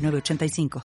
[0.00, 0.82] 985.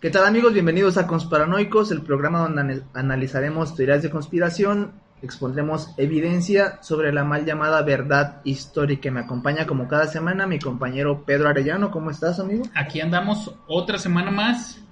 [0.00, 0.52] ¿Qué tal amigos?
[0.52, 7.44] Bienvenidos a Consparanoicos, el programa donde analizaremos teorías de conspiración, expondremos evidencia sobre la mal
[7.44, 9.10] llamada verdad histórica.
[9.10, 11.90] Me acompaña como cada semana mi compañero Pedro Arellano.
[11.90, 12.64] ¿Cómo estás, amigo?
[12.74, 14.85] Aquí andamos otra semana más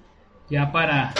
[0.50, 1.14] ya para,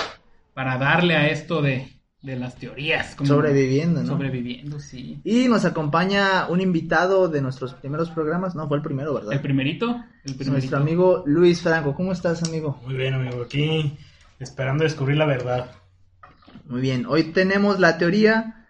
[0.55, 1.89] para darle a esto de,
[2.23, 3.17] las teorías.
[3.23, 4.09] sobreviviendo, ¿no?
[4.09, 5.21] Sobreviviendo, sí.
[5.25, 9.33] Y nos acompaña un invitado de nuestros primeros programas, no, fue el primero, ¿verdad?
[9.33, 9.91] El primerito,
[10.25, 10.53] el primerito.
[10.53, 12.81] Nuestro amigo Luis Franco, ¿cómo estás, amigo?
[12.85, 13.97] Muy bien, amigo, aquí
[14.39, 15.71] esperando descubrir la verdad.
[16.67, 18.67] Muy bien, hoy tenemos la teoría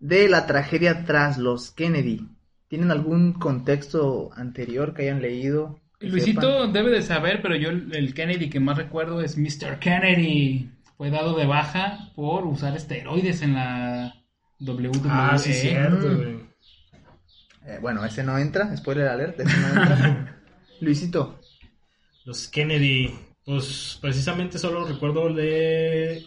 [0.00, 2.28] de la tragedia tras los Kennedy.
[2.68, 5.78] ¿Tienen algún contexto anterior que hayan leído?
[6.00, 9.78] Luisito debe de saber, pero yo el Kennedy que más recuerdo es Mr.
[9.78, 10.70] Kennedy.
[10.96, 14.14] Fue dado de baja por usar esteroides en la
[14.60, 15.00] WWE.
[15.06, 16.48] Ah, sí, cierto, mm.
[17.66, 20.40] eh, bueno, ese no entra, spoiler alert, ese no entra.
[20.80, 21.40] Luisito.
[22.24, 23.12] Los Kennedy,
[23.44, 26.24] pues precisamente solo recuerdo de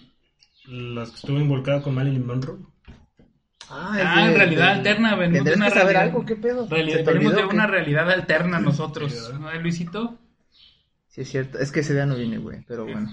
[0.68, 2.60] las que estuve involucrado con Marilyn Monroe.
[3.70, 6.68] Ah, en realidad alterna, venimos de una realidad, algo, ¿qué pedo?
[6.68, 10.18] venimos de una realidad alterna nosotros, ¿no, Luisito?
[11.08, 13.10] Sí, es cierto, es que ese día no viene, güey, pero bueno.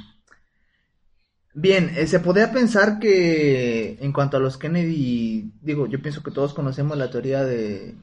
[1.55, 6.33] Bien, eh, se podría pensar que en cuanto a los Kennedy, digo, yo pienso que
[6.33, 7.95] todos conocemos la teoría de...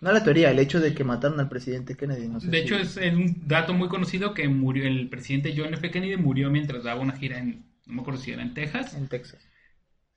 [0.00, 2.28] No la teoría, el hecho de que mataron al presidente Kennedy.
[2.28, 5.90] No sé de hecho, es, un dato muy conocido que murió, el presidente John F.
[5.90, 8.94] Kennedy murió mientras daba una gira en, no me acuerdo si era en Texas.
[8.94, 9.40] En Texas.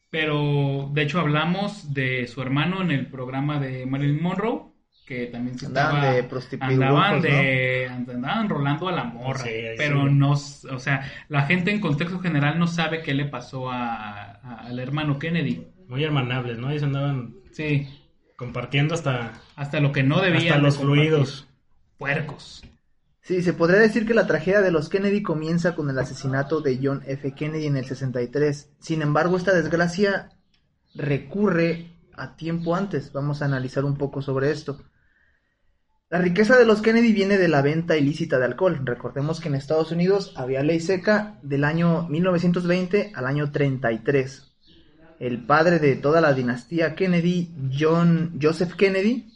[0.09, 4.63] Pero de hecho hablamos de su hermano en el programa de Marilyn Monroe,
[5.05, 9.45] que también se andaban estaba, de andaban de andaban rolando a la morra,
[9.77, 14.79] pero no, o sea, la gente en contexto general no sabe qué le pasó al
[14.79, 15.65] hermano Kennedy.
[15.87, 16.69] Muy hermanables, ¿no?
[16.69, 17.87] Ellos andaban sí.
[18.35, 21.47] compartiendo hasta hasta lo que no debían hasta los fluidos
[21.97, 22.63] puercos.
[23.27, 26.79] Sí, se podría decir que la tragedia de los Kennedy comienza con el asesinato de
[26.81, 27.33] John F.
[27.33, 28.69] Kennedy en el 63.
[28.79, 30.29] Sin embargo, esta desgracia
[30.95, 33.11] recurre a tiempo antes.
[33.11, 34.81] Vamos a analizar un poco sobre esto.
[36.09, 38.79] La riqueza de los Kennedy viene de la venta ilícita de alcohol.
[38.85, 44.55] Recordemos que en Estados Unidos había ley seca del año 1920 al año 33.
[45.19, 49.33] El padre de toda la dinastía Kennedy, John Joseph Kennedy,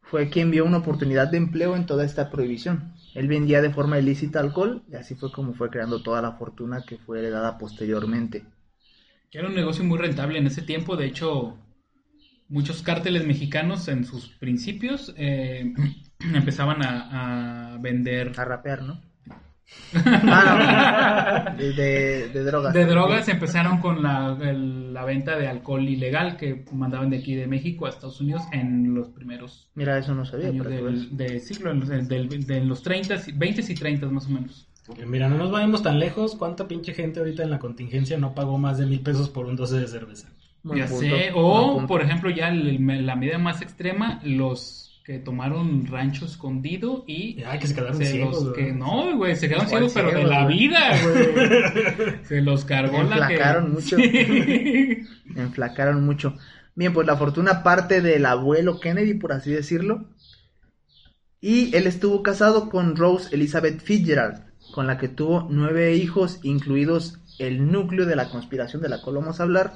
[0.00, 2.94] fue quien vio una oportunidad de empleo en toda esta prohibición.
[3.14, 6.84] Él vendía de forma ilícita alcohol y así fue como fue creando toda la fortuna
[6.86, 8.44] que fue heredada posteriormente.
[9.30, 11.56] Era un negocio muy rentable en ese tiempo, de hecho,
[12.48, 15.72] muchos cárteles mexicanos en sus principios eh,
[16.34, 18.32] empezaban a, a, vender...
[18.36, 19.11] A rapear, ¿no?
[19.94, 22.74] Ah, de, drogas.
[22.74, 27.46] De drogas empezaron con la, la, venta de alcohol ilegal que mandaban de aquí de
[27.46, 31.70] México a Estados Unidos en los primeros Mira, eso no sabía, años del, de siglo,
[31.70, 34.68] en los, de, los 30, 20 y 30 más o menos.
[35.06, 36.34] Mira, no nos vayamos tan lejos.
[36.34, 39.56] ¿Cuánta pinche gente ahorita en la contingencia no pagó más de mil pesos por un
[39.56, 40.28] 12 de cerveza?
[40.64, 41.30] ya sé.
[41.34, 47.66] O, por ejemplo, ya la medida más extrema, los que tomaron rancho escondido y que
[47.66, 52.14] se quedaron ciegos, que no, güey, se quedaron ciegos, pero de la vida, güey.
[52.24, 53.96] se los cargó la que mucho.
[55.36, 56.36] Enflacaron mucho.
[56.74, 60.06] Bien, pues la fortuna parte del abuelo Kennedy, por así decirlo.
[61.40, 67.18] Y él estuvo casado con Rose Elizabeth Fitzgerald, con la que tuvo nueve hijos, incluidos
[67.40, 69.72] el núcleo de la conspiración de la cual vamos a hablar,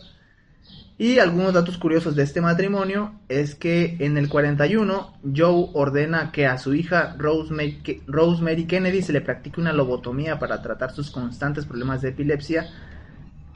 [0.99, 6.47] y algunos datos curiosos de este matrimonio es que en el 41 Joe ordena que
[6.47, 12.01] a su hija Rosemary, Kennedy se le practique una lobotomía para tratar sus constantes problemas
[12.01, 12.71] de epilepsia,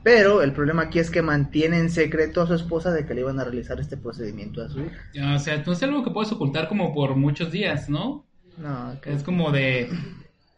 [0.03, 3.23] pero el problema aquí es que mantiene en secreto a su esposa de que le
[3.23, 5.35] iban a realizar este procedimiento a su hija.
[5.35, 8.27] O sea, no es algo que puedes ocultar como por muchos días, ¿no?
[8.59, 9.89] No, es como de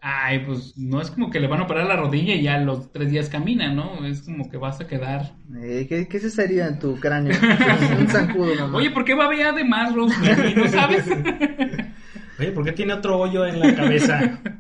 [0.03, 2.91] ay, pues no es como que le van a operar la rodilla y ya los
[2.91, 4.05] tres días camina, ¿no?
[4.05, 5.33] Es como que vas a quedar.
[5.63, 7.39] Eh, ¿qué, ¿Qué se sería en tu cráneo?
[7.99, 8.79] Un zancudo mamá.
[8.79, 10.17] Oye, ¿por qué va a ver además, Rose?
[10.57, 11.07] ¿No sabes?
[12.39, 14.41] Oye, ¿por qué tiene otro hoyo en la cabeza?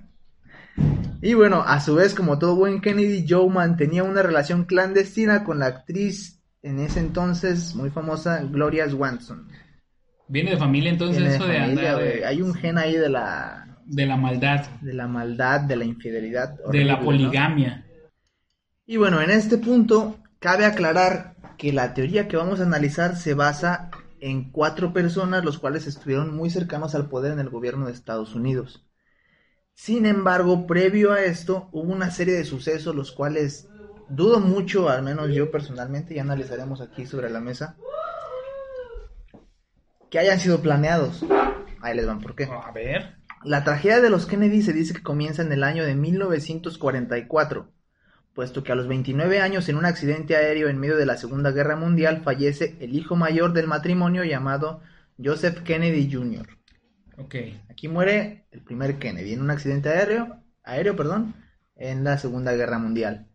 [1.24, 5.60] Y bueno, a su vez, como todo buen Kennedy, Joe mantenía una relación clandestina con
[5.60, 9.46] la actriz en ese entonces muy famosa Gloria Swanson.
[10.26, 12.24] Viene de familia entonces Viene eso de familia, andar de, güey.
[12.24, 16.58] Hay un gen ahí de la, de la maldad, de la maldad, de la infidelidad.
[16.70, 17.04] de la ¿no?
[17.04, 17.86] poligamia.
[18.86, 23.34] Y bueno, en este punto cabe aclarar que la teoría que vamos a analizar se
[23.34, 23.90] basa
[24.20, 28.34] en cuatro personas los cuales estuvieron muy cercanos al poder en el gobierno de Estados
[28.34, 28.86] Unidos.
[29.74, 33.68] Sin embargo, previo a esto hubo una serie de sucesos los cuales
[34.08, 37.76] dudo mucho, al menos yo personalmente, y analizaremos aquí sobre la mesa,
[40.10, 41.24] que hayan sido planeados.
[41.82, 42.44] Ahí les van, ¿por qué?
[42.44, 43.21] A ver.
[43.44, 47.68] La tragedia de los Kennedy se dice que comienza en el año de 1944,
[48.34, 51.50] puesto que a los 29 años en un accidente aéreo en medio de la Segunda
[51.50, 54.80] Guerra Mundial fallece el hijo mayor del matrimonio llamado
[55.22, 56.46] Joseph Kennedy Jr.
[57.18, 57.34] Ok.
[57.68, 61.34] Aquí muere el primer Kennedy en un accidente aéreo, aéreo, perdón,
[61.76, 63.26] en la Segunda Guerra Mundial.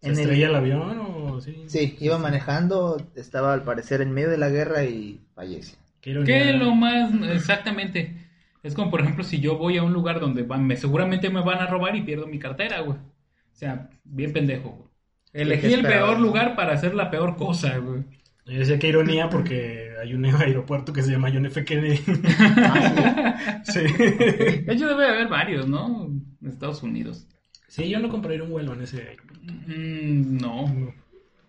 [0.00, 1.64] ¿Se En el- estrella el avión o sí?
[1.66, 5.76] Sí, iba manejando, estaba al parecer en medio de la guerra y fallece.
[6.00, 6.22] Qué.
[6.24, 8.27] ¿Qué es lo más exactamente?
[8.62, 11.42] Es como por ejemplo si yo voy a un lugar donde van, me, seguramente me
[11.42, 12.98] van a robar y pierdo mi cartera, güey.
[12.98, 14.88] O sea, bien pendejo, güey.
[15.32, 16.26] Elegí ¿qué el peor no?
[16.26, 18.04] lugar para hacer la peor cosa, güey.
[18.46, 21.64] Yo decía que ironía porque hay un aeropuerto que se llama John F.
[21.64, 21.96] Kennedy.
[23.64, 23.80] sí.
[23.80, 26.06] De hecho debe haber varios, ¿no?
[26.06, 27.26] En Estados Unidos.
[27.66, 29.52] Sí, yo no compraría un vuelo en ese aeropuerto.
[29.66, 30.94] Mm, no.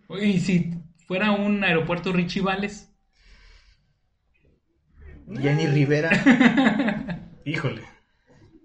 [0.08, 0.74] Oye, ¿y si
[1.08, 2.89] fuera un aeropuerto Richie Vales?
[5.38, 6.10] Jenny Rivera.
[7.46, 7.82] Híjole.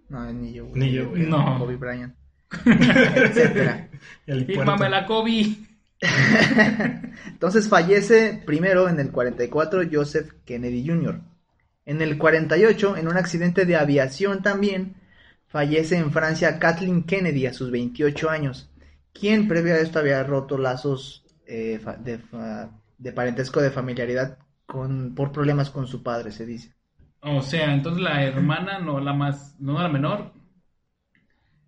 [0.08, 0.66] No, ni yo.
[0.66, 0.80] güey.
[0.80, 1.22] Ni yo, güey.
[1.22, 1.58] No.
[1.58, 2.14] Kobe Bryant.
[2.66, 3.88] Etcétera.
[4.26, 5.56] Fírmame la Kobe.
[7.26, 11.20] Entonces fallece primero en el 44 Joseph Kennedy Jr.
[11.86, 14.96] En el 48, en un accidente de aviación también,
[15.48, 18.70] fallece en Francia Kathleen Kennedy a sus 28 años,
[19.12, 21.78] quien previo a esto había roto lazos eh,
[22.98, 26.74] de parentesco de familiaridad con, por problemas con su padre, se dice.
[27.20, 30.32] O sea, entonces la hermana, no la más, no la menor,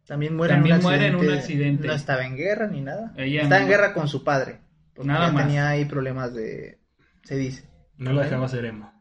[0.06, 1.86] También muere, También en, un muere en accidente, un accidente.
[1.88, 3.12] No estaba en guerra ni nada.
[3.16, 4.60] Ella estaba en guerra con su padre.
[4.94, 5.44] Porque Nada ya más.
[5.44, 6.80] tenía ahí problemas de...
[7.24, 7.68] Se dice.
[7.98, 8.92] No la dejaba ser emo.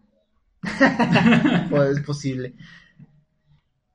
[1.70, 2.56] Pues es posible.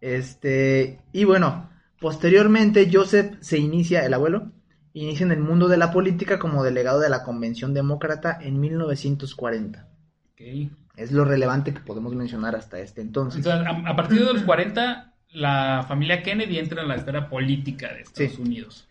[0.01, 4.53] Este, y bueno, posteriormente Joseph se inicia, el abuelo,
[4.93, 9.89] inicia en el mundo de la política como delegado de la Convención Demócrata en 1940.
[10.33, 10.71] Ok.
[10.97, 13.47] Es lo relevante que podemos mencionar hasta este entonces.
[13.47, 18.01] A, a partir de los 40, la familia Kennedy entra en la esfera política de
[18.03, 18.43] Estados Sí.
[18.43, 18.87] Unidos.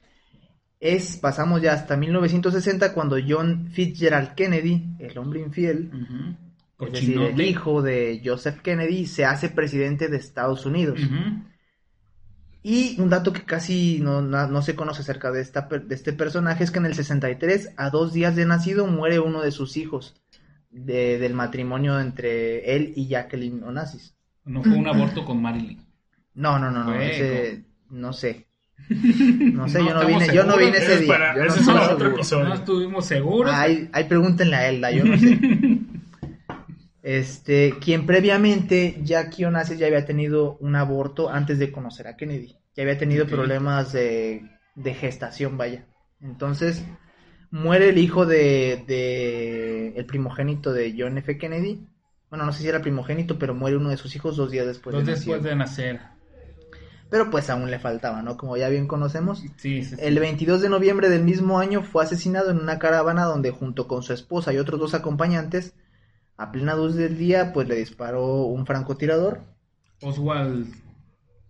[0.80, 6.00] Es, pasamos ya hasta 1960 cuando John Fitzgerald Kennedy, el hombre infiel, es
[6.94, 7.46] decir, el Cochinote.
[7.46, 11.02] hijo de Joseph Kennedy, se hace presidente de Estados Unidos.
[12.62, 15.96] Y un dato que casi no, na- no se conoce acerca de, esta, per- de
[15.96, 19.52] este personaje es que en el 63, a dos días de nacido, muere uno de
[19.52, 20.16] sus hijos
[20.70, 24.14] de- del matrimonio entre él y Jacqueline Onassis.
[24.46, 25.80] No fue un aborto con Marilyn.
[26.34, 28.46] No, no, no, no, ese, no sé.
[28.90, 31.08] No sé, No yo no vine, yo no vine ese día.
[31.08, 32.44] para- yo no.
[32.44, 33.54] No estuvimos seguros.
[33.54, 35.38] Ahí, ahí pregúntenle a Elda, yo no sé.
[37.02, 42.58] Este, quien previamente, Jackie Onassis ya había tenido un aborto antes de conocer a Kennedy.
[42.76, 44.44] Ya había tenido problemas de,
[44.76, 45.86] de gestación, vaya.
[46.22, 46.84] Entonces,
[47.52, 51.38] muere el hijo de, de el primogénito de John F.
[51.38, 51.88] Kennedy.
[52.30, 54.94] Bueno, no sé si era primogénito, pero muere uno de sus hijos dos días después
[54.94, 55.50] Dos de después nacido.
[55.50, 56.00] de nacer.
[57.10, 58.38] Pero pues aún le faltaba, ¿no?
[58.38, 59.40] Como ya bien conocemos.
[59.40, 59.96] Sí, sí, sí.
[59.98, 64.04] El 22 de noviembre del mismo año fue asesinado en una caravana donde junto con
[64.04, 65.74] su esposa y otros dos acompañantes,
[66.40, 69.42] a plena luz del día, pues le disparó un francotirador,
[70.02, 70.74] Oswald.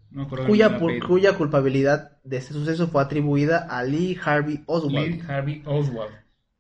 [0.10, 5.24] No recuerdo cuya, cuya culpabilidad de este suceso fue atribuida a Lee Harvey Oswald, Lee
[5.28, 6.12] Harvey Oswald.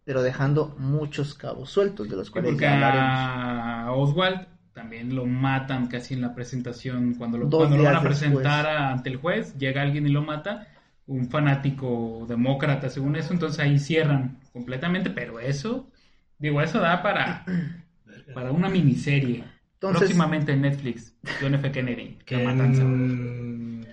[0.03, 3.09] pero dejando muchos cabos sueltos, de los cuales ya hablaremos.
[3.09, 7.15] a Oswald también lo matan casi en la presentación.
[7.15, 8.91] Cuando lo, cuando lo van a presentar después.
[8.91, 10.67] ante el juez, llega alguien y lo mata.
[11.07, 13.33] Un fanático demócrata, según eso.
[13.33, 15.09] Entonces ahí cierran completamente.
[15.09, 15.89] Pero eso,
[16.37, 17.43] digo, eso da para,
[18.33, 19.43] para una miniserie.
[19.73, 21.15] Entonces- Próximamente en Netflix.
[21.41, 21.71] John F.
[21.71, 22.17] Kennedy.
[22.25, 22.81] Que La matanza.
[22.81, 23.87] en,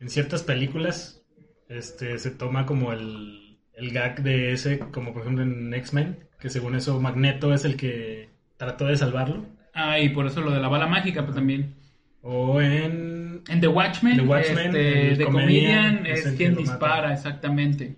[0.00, 1.22] en ciertas películas
[1.68, 6.50] este se toma como el, el gag de ese, como por ejemplo en X-Men, que
[6.50, 9.46] según eso Magneto es el que trató de salvarlo.
[9.74, 11.74] Ah, y por eso lo de la bala mágica, pues también.
[12.20, 13.42] O en...
[13.48, 16.72] En The Watchmen, The Watchmen, este, el The comedian Comedian es quien lo mata.
[16.72, 17.96] dispara, exactamente.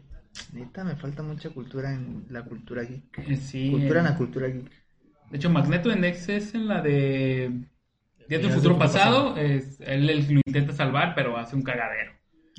[0.52, 3.19] Neta, me falta mucha cultura en la cultura geek.
[3.28, 4.71] Eh, Sí, Cultura en la cultura geek.
[5.31, 7.50] De hecho, Magneto en X es en la de
[8.28, 9.37] Días del Futuro Pasado.
[9.37, 12.12] Es, él, él lo intenta salvar, pero hace un cagadero.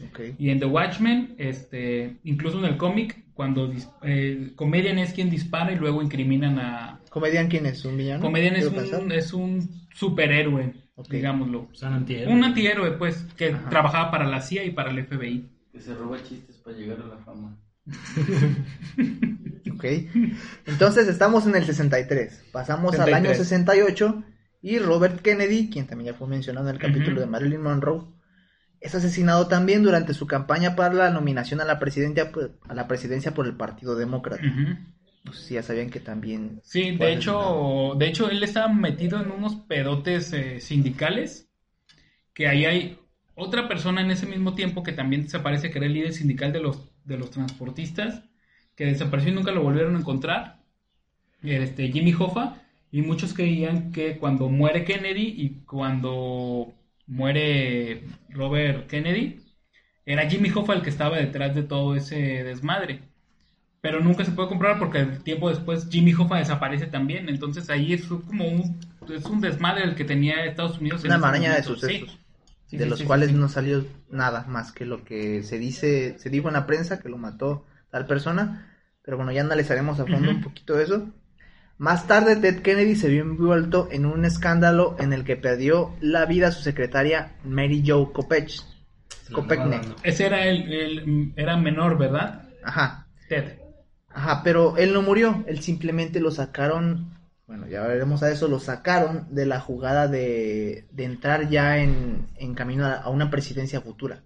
[0.09, 0.19] Ok.
[0.37, 3.71] Y en The Watchmen, este, incluso en el cómic, cuando
[4.03, 6.99] eh, Comedian es quien dispara y luego incriminan a...
[7.09, 7.83] ¿Comedian quién es?
[7.85, 8.21] ¿Un villano?
[8.21, 11.09] Comedian es un, es un superhéroe, Ok.
[11.09, 11.69] digámoslo.
[11.71, 12.35] Son antihéroes.
[12.35, 13.69] Un antihéroe, pues, que Ajá.
[13.69, 15.49] trabajaba para la CIA y para el FBI.
[15.71, 17.57] Que se roba chistes para llegar a la fama.
[19.75, 19.83] Ok.
[20.65, 22.45] Entonces estamos en el 63.
[22.51, 23.15] Pasamos al 63.
[23.15, 24.23] año 68
[24.61, 28.05] y Robert Kennedy, quien también ya fue mencionado en el capítulo de Marilyn Monroe,
[28.79, 32.31] es asesinado también durante su campaña para la nominación a la presidencia,
[32.67, 34.43] a la presidencia por el Partido Demócrata.
[35.23, 36.61] No sé si ya sabían que también...
[36.63, 41.49] Sí, de hecho, de hecho él estaba metido en unos pedotes eh, sindicales,
[42.33, 42.99] que ahí hay
[43.33, 46.53] otra persona en ese mismo tiempo que también se parece que era el líder sindical
[46.53, 48.23] de los, de los transportistas,
[48.75, 50.59] que desapareció y nunca lo volvieron a encontrar,
[51.41, 56.73] este, Jimmy Hoffa, y muchos creían que cuando muere Kennedy y cuando
[57.07, 59.39] muere Robert Kennedy,
[60.05, 63.01] era Jimmy Hoffa el que estaba detrás de todo ese desmadre
[63.85, 67.29] pero nunca se puede comprobar porque el tiempo después Jimmy Hoffa desaparece también.
[67.29, 71.05] Entonces ahí es como un, es un desmadre el que tenía Estados Unidos.
[71.05, 71.61] en Una maraña de.
[71.61, 72.07] Sí.
[72.67, 76.17] Sí, de sí, los sí, cuales no salió nada más que lo que se dice,
[76.19, 80.07] se dijo en la prensa que lo mató tal persona, pero bueno, ya analizaremos a
[80.07, 80.37] fondo Ujú.
[80.37, 81.09] un poquito de eso.
[81.77, 86.25] Más tarde, Ted Kennedy se vio envuelto en un escándalo en el que perdió la
[86.25, 88.61] vida su secretaria Mary Jo Kopech.
[90.03, 92.43] Ese era el, el- era menor, ¿verdad?
[92.63, 93.57] Ajá, Ted.
[94.09, 97.14] ajá, pero él no murió, él simplemente lo sacaron,
[97.47, 102.27] bueno, ya veremos a eso, lo sacaron de la jugada de, de entrar ya en,
[102.37, 104.23] en camino a, a una presidencia futura.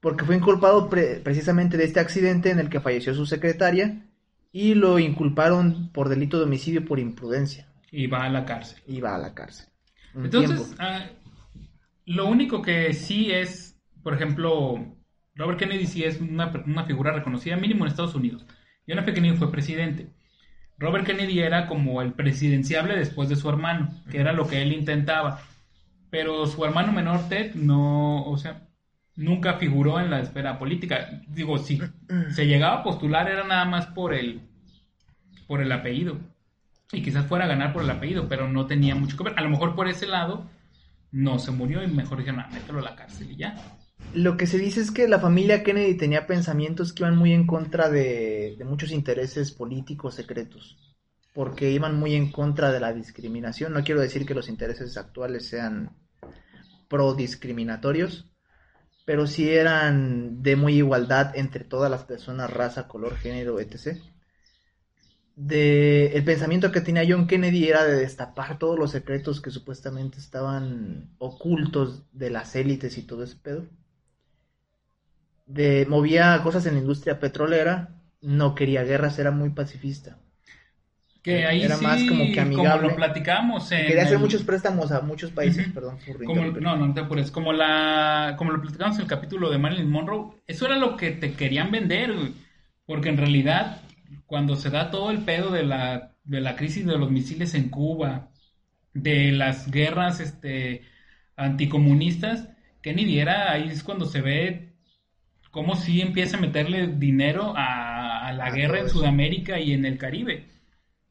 [0.00, 4.06] Porque fue inculpado pre- precisamente de este accidente en el que falleció su secretaria
[4.50, 7.68] y lo inculparon por delito de homicidio por imprudencia.
[7.90, 8.82] Y va a la cárcel.
[8.86, 9.66] Y va a la cárcel.
[10.14, 11.06] Un Entonces, ah,
[12.06, 14.96] lo único que sí es, por ejemplo,
[15.36, 18.44] Robert Kennedy sí es una, una figura reconocida mínimo en Estados Unidos.
[18.88, 19.14] John F.
[19.14, 20.08] Kennedy fue presidente.
[20.82, 24.72] Robert Kennedy era como el presidenciable después de su hermano, que era lo que él
[24.72, 25.40] intentaba.
[26.10, 28.68] Pero su hermano menor, Ted, no, o sea,
[29.14, 31.22] nunca figuró en la esfera política.
[31.28, 31.80] Digo, si
[32.34, 34.40] se llegaba a postular era nada más por el,
[35.46, 36.18] por el apellido.
[36.90, 39.34] Y quizás fuera a ganar por el apellido, pero no tenía mucho que ver.
[39.36, 40.50] A lo mejor por ese lado
[41.12, 43.54] no se murió y mejor dijeron, ah, mételo a la cárcel y ya.
[44.14, 47.46] Lo que se dice es que la familia Kennedy tenía pensamientos que iban muy en
[47.46, 50.76] contra de, de muchos intereses políticos secretos,
[51.32, 53.72] porque iban muy en contra de la discriminación.
[53.72, 55.96] No quiero decir que los intereses actuales sean
[56.88, 58.26] pro discriminatorios,
[59.04, 63.98] pero sí eran de muy igualdad entre todas las personas, raza, color, género, etc.
[65.34, 70.18] De, el pensamiento que tenía John Kennedy era de destapar todos los secretos que supuestamente
[70.18, 73.66] estaban ocultos de las élites y todo ese pedo.
[75.46, 80.18] De, movía cosas en la industria petrolera, no quería guerras, era muy pacifista.
[81.22, 82.88] Que ahí Era sí, más como que amigable.
[82.88, 86.76] lo platicamos en Quería hacer el- muchos préstamos a muchos países, perdón por como, no,
[86.76, 87.30] no te apures.
[87.30, 91.12] Como, la, como lo platicamos en el capítulo de Marilyn Monroe, eso era lo que
[91.12, 92.32] te querían vender, güey.
[92.86, 93.82] Porque en realidad,
[94.26, 97.68] cuando se da todo el pedo de la, de la crisis de los misiles en
[97.68, 98.30] Cuba,
[98.94, 100.82] de las guerras este,
[101.36, 102.48] anticomunistas,
[102.82, 104.71] Kennedy era, ahí es cuando se ve
[105.52, 108.88] cómo sí empieza a meterle dinero a, a la A guerra en.
[108.90, 110.46] Sudamérica y en el Caribe.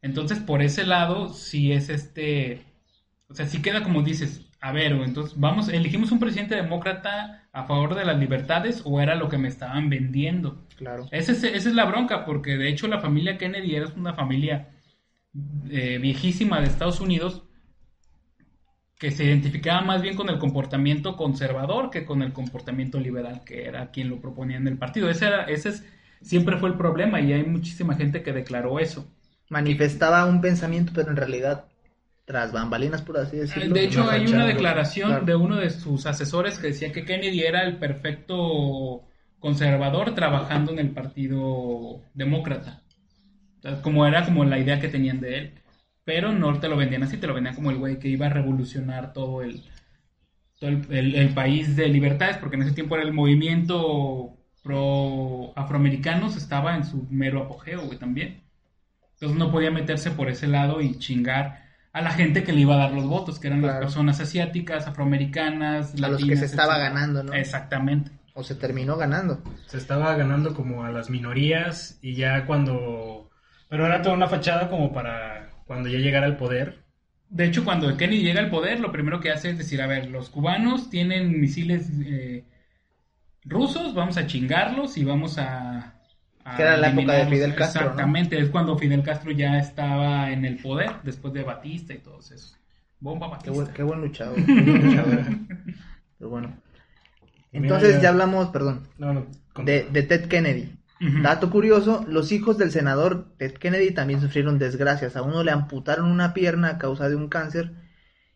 [0.01, 2.63] Entonces, por ese lado, sí es este.
[3.29, 7.65] O sea, sí queda como dices, a ver, entonces, vamos, elegimos un presidente demócrata a
[7.65, 10.67] favor de las libertades o era lo que me estaban vendiendo.
[10.77, 11.07] Claro.
[11.11, 14.69] Ese es- esa es la bronca, porque de hecho la familia Kennedy era una familia
[15.69, 17.43] eh, viejísima de Estados Unidos
[19.01, 23.65] que se identificaba más bien con el comportamiento conservador que con el comportamiento liberal, que
[23.65, 25.09] era quien lo proponía en el partido.
[25.09, 25.83] Ese, era, ese es,
[26.21, 29.11] siempre fue el problema y hay muchísima gente que declaró eso.
[29.49, 31.65] Manifestaba un pensamiento, pero en realidad,
[32.25, 33.73] tras bambalinas, por así decirlo.
[33.73, 35.25] De hecho, hay una declaración claro.
[35.25, 39.01] de uno de sus asesores que decía que Kennedy era el perfecto
[39.39, 42.83] conservador trabajando en el Partido Demócrata.
[43.57, 45.51] O sea, como era como la idea que tenían de él.
[46.03, 48.29] Pero no te lo vendían así, te lo vendían como el güey que iba a
[48.29, 49.63] revolucionar todo el,
[50.59, 55.53] todo el, el- el país de libertades, porque en ese tiempo era el movimiento pro
[55.55, 58.41] afroamericanos estaba en su mero apogeo, güey, también.
[59.13, 62.75] Entonces no podía meterse por ese lado y chingar a la gente que le iba
[62.75, 66.45] a dar los votos, que eran las personas asiáticas, afroamericanas, A los que latinas, se
[66.45, 66.89] estaba etcétera.
[66.93, 67.33] ganando, ¿no?
[67.33, 68.11] Exactamente.
[68.33, 69.41] O se terminó ganando.
[69.67, 73.29] Se estaba ganando como a las minorías y ya cuando...
[73.69, 76.79] Pero era toda una fachada como para cuando ya llegara al poder.
[77.29, 80.09] De hecho, cuando Kennedy llega al poder, lo primero que hace es decir, a ver,
[80.09, 82.43] los cubanos tienen misiles eh,
[83.45, 85.93] rusos, vamos a chingarlos y vamos a...
[86.43, 87.27] a Que era la época de.
[87.27, 87.87] Fidel Castro, ¿no?
[87.91, 92.31] Exactamente, es cuando Fidel Castro ya estaba en el poder, después de Batista y todos
[92.31, 92.57] esos.
[92.99, 93.51] Bomba Qué Batista.
[93.53, 94.35] buen, qué buen luchador.
[94.35, 95.25] qué buen luchador.
[96.17, 96.53] Pero bueno.
[97.53, 99.25] Mira, Entonces ya- ya hablamos, perdón, No, no.
[99.63, 100.69] de, de Ted Kennedy.
[101.23, 105.15] Dato curioso, los hijos del senador Ted Kennedy también sufrieron desgracias.
[105.15, 107.71] A uno le amputaron una pierna a causa de un cáncer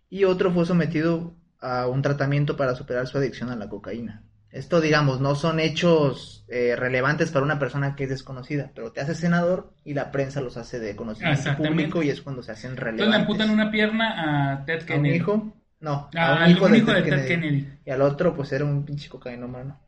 [0.09, 4.23] y otro fue sometido a un tratamiento para superar su adicción a la cocaína.
[4.49, 9.01] Esto, digamos, no son hechos eh, relevantes para una persona que es desconocida, pero te
[9.01, 12.77] hace senador y la prensa los hace de conocimiento público y es cuando se hacen
[12.77, 13.05] relevantes.
[13.05, 15.15] Entonces le amputan una pierna a Ted ¿A un Kennedy.
[15.17, 15.53] hijo?
[15.81, 17.27] No, Ah, a un al- hijo, de, hijo Ted de Ted Kennedy.
[17.27, 17.79] Kennedy.
[17.85, 19.79] Y al otro, pues era un pinche cocainómano.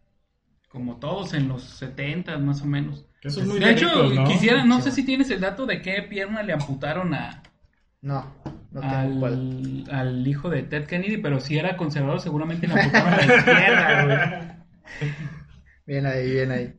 [0.78, 3.06] Como todos en los 70 más o menos.
[3.20, 4.28] Que eso es muy de hecho, ricos, ¿no?
[4.28, 4.84] quisiera, no Sí.
[4.84, 7.42] sé si tienes el dato de qué pierna le amputaron a,
[8.02, 8.32] No,
[8.72, 9.34] no tengo cuál.
[9.34, 13.26] al, al hijo de Ted Kennedy, pero si era conservador seguramente le amputaron a la
[13.26, 14.20] izquierda, güey.
[15.88, 16.74] Bien ahí, bien ahí.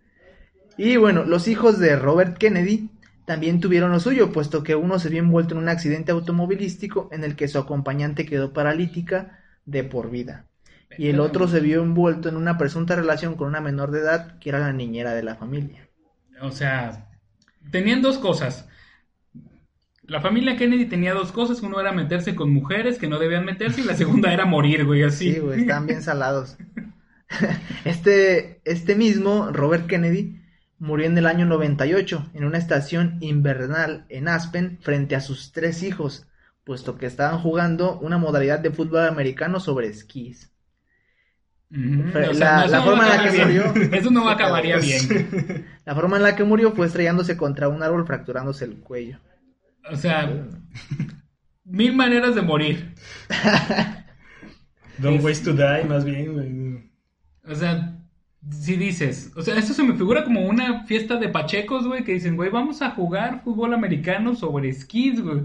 [0.76, 2.90] Y bueno, los hijos de Robert Kennedy
[3.26, 7.25] también tuvieron lo suyo, puesto que uno se vio envuelto en un accidente automovilístico en
[7.25, 10.48] el que su acompañante quedó paralítica de por vida.
[10.97, 14.38] Y el otro se vio envuelto en una presunta relación con una menor de edad
[14.38, 15.88] que era la niñera de la familia.
[16.40, 17.09] O sea,
[17.71, 18.68] tenían dos cosas.
[20.02, 21.61] La familia Kennedy tenía dos cosas.
[21.61, 25.02] Uno era meterse con mujeres que no debían meterse y la segunda era morir, güey,
[25.02, 25.35] así.
[25.35, 26.57] Sí, güey, están bien salados.
[27.85, 30.40] Este, este mismo, Robert Kennedy,
[30.78, 35.83] murió en el año 98 en una estación invernal en Aspen frente a sus tres
[35.83, 36.26] hijos,
[36.64, 40.52] puesto que estaban jugando una modalidad de fútbol americano sobre esquís.
[41.71, 43.49] O sea, la- forma en la que bien.
[43.49, 45.67] murió- Eso no acabaría bien.
[45.85, 49.19] La forma en la que murió fue estrellándose contra un árbol fracturándose el cuello.
[49.91, 50.31] O sea,
[51.65, 52.95] mil maneras de morir.
[54.99, 56.91] Don't waste to die, más bien, güey.
[57.51, 57.97] O sea,
[58.51, 62.13] si dices, o sea, esto se me figura como una fiesta de pachecos, güey, que
[62.15, 65.42] dicen, güey, vamos a jugar fútbol americano sobre esquís, güey.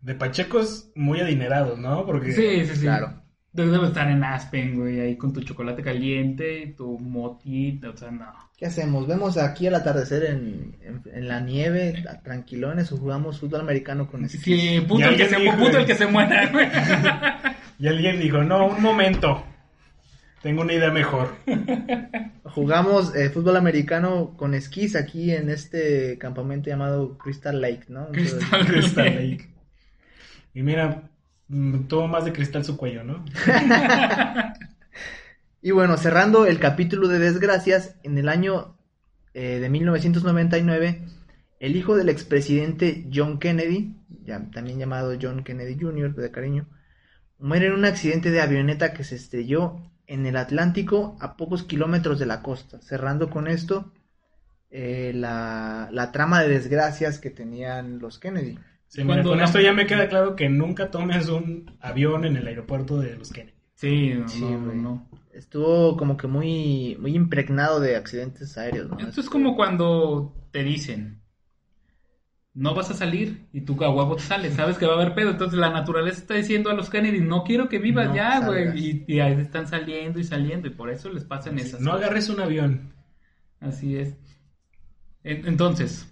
[0.00, 2.04] De pachecos muy adinerados, ¿no?
[2.06, 2.82] Porque Sí, sí, sí.
[2.82, 3.19] Claro.
[3.52, 8.26] Debes estar en Aspen, güey, ahí con tu chocolate caliente, tu motita, o sea, no.
[8.56, 9.08] ¿Qué hacemos?
[9.08, 14.24] ¿Vemos aquí el atardecer en, en- en la nieve, tranquilones, o jugamos fútbol americano con
[14.24, 14.42] esquís?
[14.42, 16.68] Sí, puto, Y el que, alguien se, dijo, puto el que se muera, güey.
[17.80, 19.42] Y alguien dijo, no, un momento.
[20.42, 21.34] Tengo una idea mejor.
[22.44, 28.06] Jugamos eh, fútbol americano con esquís aquí en este campamento llamado Crystal Lake, ¿no?
[28.08, 29.48] Entonces, Crystal Crystal Lake.
[30.54, 31.02] Y mira,
[31.88, 33.24] tuvo más de cristal su cuello, ¿no?
[35.62, 38.78] Y bueno, cerrando el capítulo de desgracias, en el año
[39.34, 41.02] eh, de 1999,
[41.58, 46.14] el hijo del expresidente John Kennedy, ya- también llamado John Kennedy Jr.
[46.14, 46.66] de cariño,
[47.38, 52.18] muere en un accidente de avioneta que se estrelló en el Atlántico a pocos kilómetros
[52.18, 53.92] de la costa, cerrando con esto
[54.70, 58.58] eh, la trama de desgracias que tenían los Kennedy.
[58.90, 62.36] Sí, mira, con la- esto ya me queda claro que nunca tomes un avión en
[62.36, 63.56] el aeropuerto de los Kennedy.
[63.76, 65.08] Sí, no, Sí, no, no.
[65.32, 68.98] Estuvo como que muy, muy impregnado de accidentes aéreos, ¿no?
[68.98, 71.22] Esto es como cuando te dicen,
[72.52, 75.14] no vas a salir y tú a huevo te sales, sabes que va a haber
[75.14, 75.30] pedo.
[75.30, 78.76] Entonces la naturaleza está diciendo a los Kennedy, no quiero que vivas No ya, güey.
[78.76, 82.06] Y, y ahí están saliendo y saliendo y por eso les pasan esas No cosas.
[82.06, 82.92] agarres un avión.
[83.60, 84.16] Así es.
[85.22, 86.09] En- Entonces,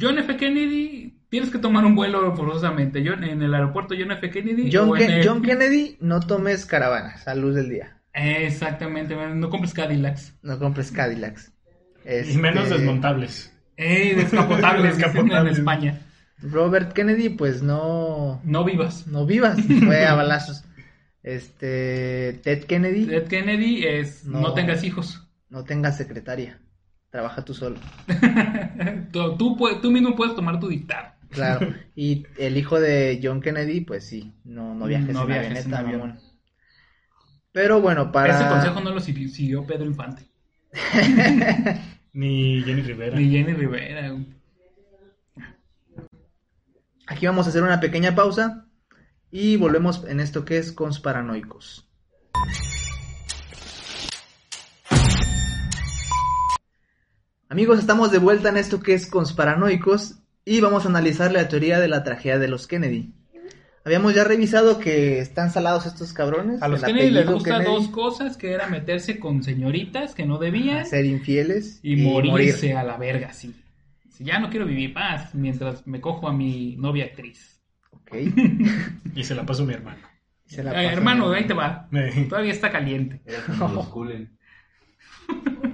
[0.00, 0.36] John F.
[0.36, 3.02] Kennedy, tienes que tomar un vuelo forzosamente.
[3.06, 4.30] John, en el aeropuerto John F.
[4.30, 4.70] Kennedy.
[4.72, 7.96] John, o en Ken- el- John Kennedy, no tomes caravanas a luz del día.
[8.12, 10.34] Exactamente, no compres Cadillacs.
[10.42, 11.52] No compres Cadillacs.
[12.04, 13.52] Y menos Este, desmontables.
[13.76, 15.58] Eh, descapotables, dicen en Descapotables.
[15.58, 16.00] España.
[16.38, 19.06] Robert Kennedy, pues no, No vivas.
[19.06, 20.64] no vivas, fue a balazos.
[21.22, 24.54] Este, Ted Kennedy, Ted Kennedy es no, No.
[24.54, 25.26] tengas hijos.
[25.50, 26.60] no tengas secretaria,
[27.10, 27.76] trabaja tú solo.
[29.12, 31.08] tú, tú, mismo puedes tomar tu dictado.
[31.30, 31.74] Claro.
[31.96, 35.68] Y el hijo de John Kennedy, pues sí, no, no viajes No en viajes avioneta,
[35.68, 36.00] en avión.
[36.02, 36.20] avión.
[37.52, 38.38] Pero bueno, para...
[38.38, 40.26] Ese consejo no lo siguió, Pedro Infante.
[42.12, 43.16] Ni Jenny Rivera.
[43.16, 44.14] Ni Jenny Rivera.
[47.06, 48.66] Aquí vamos a hacer una pequeña pausa
[49.30, 51.88] y volvemos en esto que es Consparanoicos.
[57.48, 61.78] Amigos, estamos de vuelta en esto que es Consparanoicos y vamos a analizar la teoría
[61.78, 63.12] de la tragedia de los Kennedy.
[63.84, 66.60] Habíamos ya revisado que están salados estos cabrones.
[66.60, 70.12] A los el Kennedy les apellido gusta Kennedy, dos cosas, que era meterse con señoritas
[70.12, 73.54] que no debían ser infieles y, morirse a la verga, sí.
[74.10, 77.60] Si ya no quiero vivir paz mientras me cojo a mi novia actriz.
[77.92, 78.16] Ok.
[79.14, 80.00] Y se la pasó mi hermano.
[80.46, 81.88] Se la Eh, pasan hermano, ahí te va.
[81.92, 83.20] Eh, Todavía está caliente.
[83.24, 84.36] Era como los culen.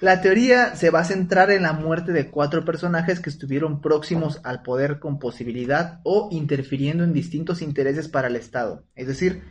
[0.00, 4.40] La teoría se va a centrar en la muerte de cuatro personajes que estuvieron próximos
[4.44, 8.84] al poder con posibilidad o interfiriendo en distintos intereses para el Estado.
[8.94, 9.42] Es decir,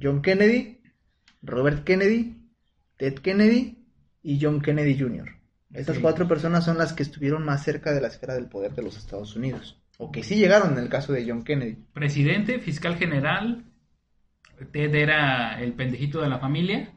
[0.00, 0.80] John Kennedy,
[1.42, 2.48] Robert Kennedy,
[2.96, 3.84] Ted Kennedy
[4.22, 5.36] y John Kennedy Jr.
[5.72, 8.82] Estas cuatro personas son las que estuvieron más cerca de la esfera del poder de
[8.82, 9.80] los Estados Unidos.
[9.98, 11.76] O que sí llegaron en el caso de John Kennedy.
[11.92, 13.66] Presidente, fiscal general.
[14.72, 16.94] Ted era el pendejito de la familia,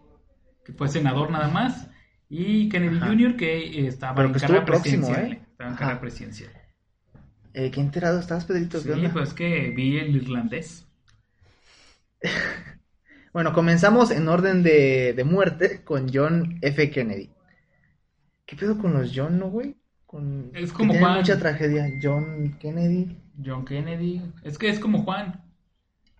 [0.66, 1.90] que fue senador nada más.
[2.40, 3.08] Y Kennedy Ajá.
[3.08, 5.32] Jr., que eh, estaba Pero en que carrera presidencial.
[5.32, 5.42] ¿eh?
[5.52, 5.78] Estaba en Ajá.
[5.78, 6.52] carrera presidencial.
[7.54, 8.84] Eh, ¿Qué enterado estabas, Pedrito?
[8.84, 9.14] ¿Qué Sí, onda?
[9.14, 10.88] pues que vi el irlandés.
[13.34, 16.90] Bueno, comenzamos en orden de, de muerte con John F.
[16.92, 17.32] Kennedy.
[18.46, 19.76] ¿Qué pedo con los John, no, güey?
[20.06, 20.54] Con...
[20.54, 21.14] Es como Juan.
[21.18, 21.90] mucha tragedia.
[22.02, 23.18] John Kennedy.
[23.44, 24.22] John Kennedy.
[24.44, 25.44] Es que es como Juan.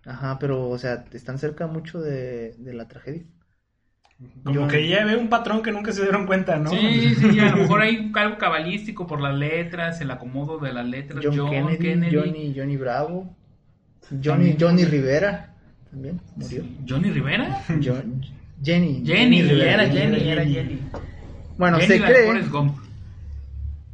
[0.06, 3.26] Ajá, pero, o sea, están cerca mucho de, de la tragedia.
[4.44, 6.70] Como que ya ve un patrón que nunca se dieron cuenta, ¿no?
[6.70, 10.86] Sí, sí, a lo mejor hay algo cabalístico por las letras, el acomodo de las
[10.86, 11.22] letras.
[11.24, 12.16] John, John, Kennedy, Kennedy.
[12.16, 13.36] Johnny, Johnny Bravo.
[14.10, 14.56] Johnny, También.
[14.60, 15.54] Johnny Rivera.
[15.90, 16.62] También murió.
[16.62, 16.76] Sí.
[16.88, 17.62] Johnny Rivera.
[17.82, 18.22] John-
[18.62, 19.02] Jenny.
[19.04, 19.72] Jenny, Rivera.
[19.84, 20.30] era Jenny, Jenny.
[20.30, 20.80] era Jenny.
[21.58, 22.42] Bueno, Jenny, se cree...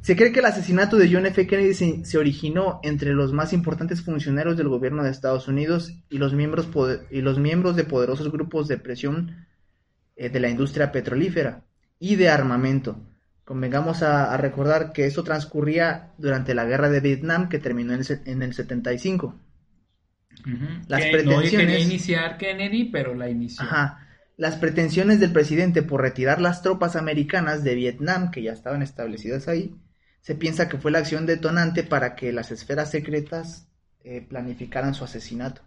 [0.03, 1.47] Se cree que el asesinato de John F.
[1.47, 6.17] Kennedy se, se originó entre los más importantes funcionarios del gobierno de Estados Unidos y
[6.19, 9.47] los miembros, poder- y los miembros de poderosos grupos de presión
[10.21, 11.65] eh, de la industria petrolífera
[11.99, 13.01] y de armamento.
[13.45, 18.01] Convengamos a, a recordar que esto transcurría durante la guerra de Vietnam que terminó en
[18.01, 19.35] el, en el 75.
[20.47, 20.67] Ujú.
[20.89, 23.63] Las que no quería pretensiones- iniciar Kennedy, pero la inició.
[23.65, 24.07] Ajá.
[24.37, 29.49] Las pretensiones del presidente por retirar las tropas americanas de Vietnam, que ya estaban establecidas
[29.49, 29.75] ahí,
[30.21, 33.69] se piensa que fue la acción detonante para que las esferas secretas
[34.05, 35.63] eh, planificaran su asesinato.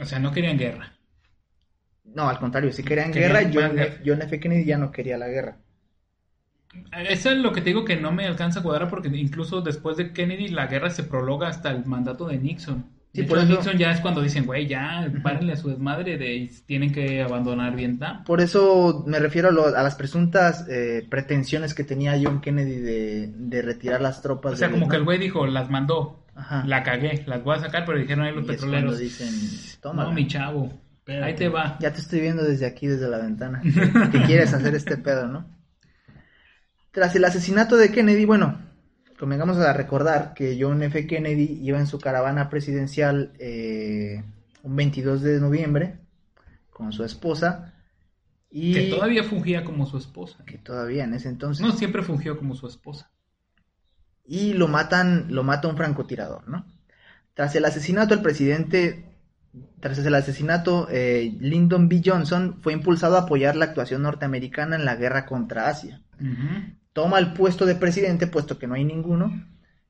[0.00, 0.92] O sea, no querían guerra.
[2.14, 3.96] No, al contrario, si querían guerra, John, guerra.
[4.04, 4.40] John F.
[4.40, 5.56] Kennedy ya no quería la guerra.
[7.08, 9.96] Eso es lo que te digo que no me alcanza a cuadrar porque incluso después
[9.96, 12.84] de Kennedy la guerra se prolonga hasta el mandato de Nixon.
[13.12, 15.68] Sí, de por hecho, eso- Nixon ya es cuando dicen, güey, ya, párenle a su
[15.68, 18.22] desmadre de tienen que abandonar Vietnam.
[18.22, 22.76] Por eso me refiero a, lo- a las presuntas eh, pretensiones que tenía John Kennedy
[22.76, 26.24] de, de retirar las tropas O sea, de como que el güey dijo, las mandó,
[26.36, 26.62] Ajá.
[26.66, 29.28] la cagué, las voy a sacar, pero dijeron ahí los Y cuando dicen,
[29.80, 30.08] "Tómala".
[30.10, 30.70] no, mi chavo,
[31.00, 31.24] Espérate.
[31.26, 31.76] ahí te va.
[31.80, 33.60] Ya te estoy viendo desde aquí, desde la ventana.
[34.12, 35.46] que quieres hacer este pedo, ¿no?
[36.92, 38.60] Tras el asesinato de Kennedy, bueno,
[39.18, 41.06] convengamos a recordar que John F.
[41.06, 44.24] Kennedy iba en su caravana presidencial eh,
[44.62, 45.98] un 22 de noviembre
[46.70, 47.74] con su esposa
[48.50, 50.44] y Que todavía fungía como su esposa.
[50.44, 53.10] que todavía en ese entonces No, siempre fungió como su esposa.
[54.26, 56.66] y lo matan, lo mata un francotirador, ¿no?
[57.34, 59.09] Tras el asesinato, el presidente,
[59.80, 62.02] tras el asesinato, eh, Lyndon B.
[62.04, 66.02] Johnson fue impulsado a apoyar la actuación norteamericana en la guerra contra Asia.
[66.92, 69.30] Toma el puesto de presidente, puesto que no hay ninguno,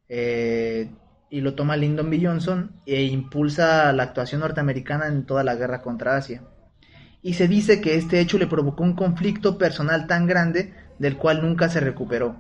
[0.09, 0.91] eh,
[1.29, 2.21] y lo toma Lyndon B.
[2.23, 6.43] Johnson e impulsa la actuación norteamericana en toda la guerra contra Asia.
[7.23, 11.43] Y se dice que este hecho le provocó un conflicto personal tan grande del cual
[11.43, 12.37] nunca se recuperó.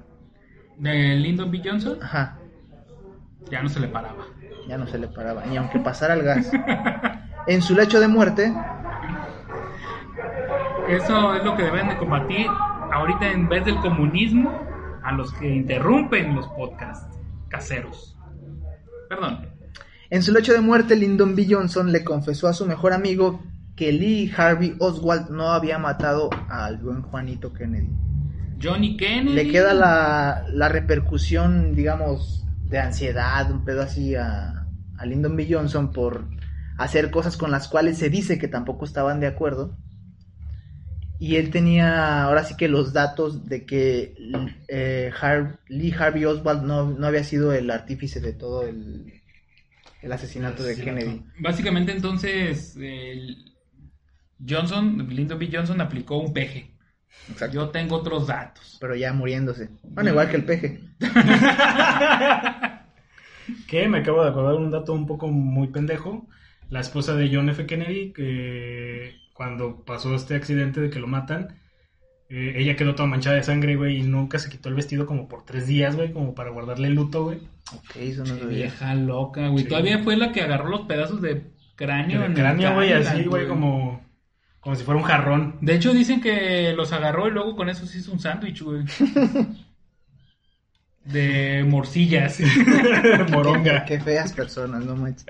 [0.79, 1.61] De Lyndon B.
[1.65, 2.39] Johnson, Ajá,
[3.51, 4.25] ya no se le paraba.
[4.69, 6.51] ya no se le paraba, ni aunque pasara el gas.
[7.47, 8.53] En su lecho de muerte,
[10.89, 12.47] Eso es lo que deben de combatir
[12.93, 14.61] ahorita en vez del comunismo
[15.03, 17.17] a los que interrumpen los podcasts
[17.49, 18.17] caseros.
[19.09, 19.49] Perdón.
[20.11, 21.47] en su lecho de muerte, Lyndon B.
[21.49, 23.43] Johnson le confesó a su mejor amigo
[23.77, 27.89] que Lee Harvey Oswald no había matado al buen Juanito Kennedy.
[28.63, 29.35] Johnny Kennedy.
[29.35, 34.67] Le queda la, la repercusión, digamos, de ansiedad, un pedo así a,
[34.99, 35.49] a Lyndon B.
[35.51, 36.25] Johnson por
[36.83, 39.77] hacer cosas con las cuales se dice que tampoco estaban de acuerdo.
[41.19, 44.15] Y él tenía ahora sí que los datos de que
[44.69, 49.13] eh, Har- Lee Harvey Oswald no, no había sido el artífice de todo el,
[50.01, 50.99] el asesinato de Asesinato.
[51.01, 51.23] Kennedy.
[51.41, 53.37] Básicamente entonces el
[54.49, 55.51] Johnson, Lyndon B.
[55.53, 56.71] Johnson aplicó un peje.
[57.31, 57.55] Exacto.
[57.55, 58.79] Yo tengo otros datos.
[58.81, 59.69] Pero ya muriéndose.
[59.83, 60.81] Bueno, igual que el peje.
[63.67, 66.27] Que me acabo de acordar un dato un poco muy pendejo.
[66.71, 67.67] La esposa de John F.
[67.67, 71.61] Kennedy, que cuando pasó este accidente de que lo matan,
[72.29, 75.27] eh, ella quedó toda manchada de sangre, güey, y nunca se quitó el vestido como
[75.27, 77.39] por tres días, güey, como para guardarle el luto, güey.
[77.75, 78.47] Ok, eso no sabía.
[78.47, 79.65] vieja loca, güey.
[79.65, 79.69] Sí.
[79.69, 81.43] Todavía fue la que agarró los pedazos de
[81.75, 82.25] cráneo.
[82.25, 84.01] El cráneo, güey, así, güey, como,
[84.61, 85.57] como si fuera un jarrón.
[85.61, 88.85] De hecho, dicen que los agarró y luego con eso se hizo un sándwich, güey.
[91.05, 92.39] De morcillas.
[93.31, 93.85] Moronga.
[93.87, 95.27] Qué, qué feas personas, no manches.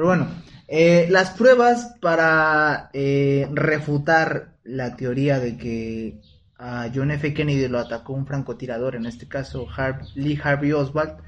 [0.00, 0.28] Pero bueno,
[0.66, 6.20] eh, las pruebas para eh, refutar la teoría de que
[6.56, 7.34] a John F.
[7.34, 11.18] Kennedy lo atacó un francotirador, en este caso Har- Lee Harvey Oswald,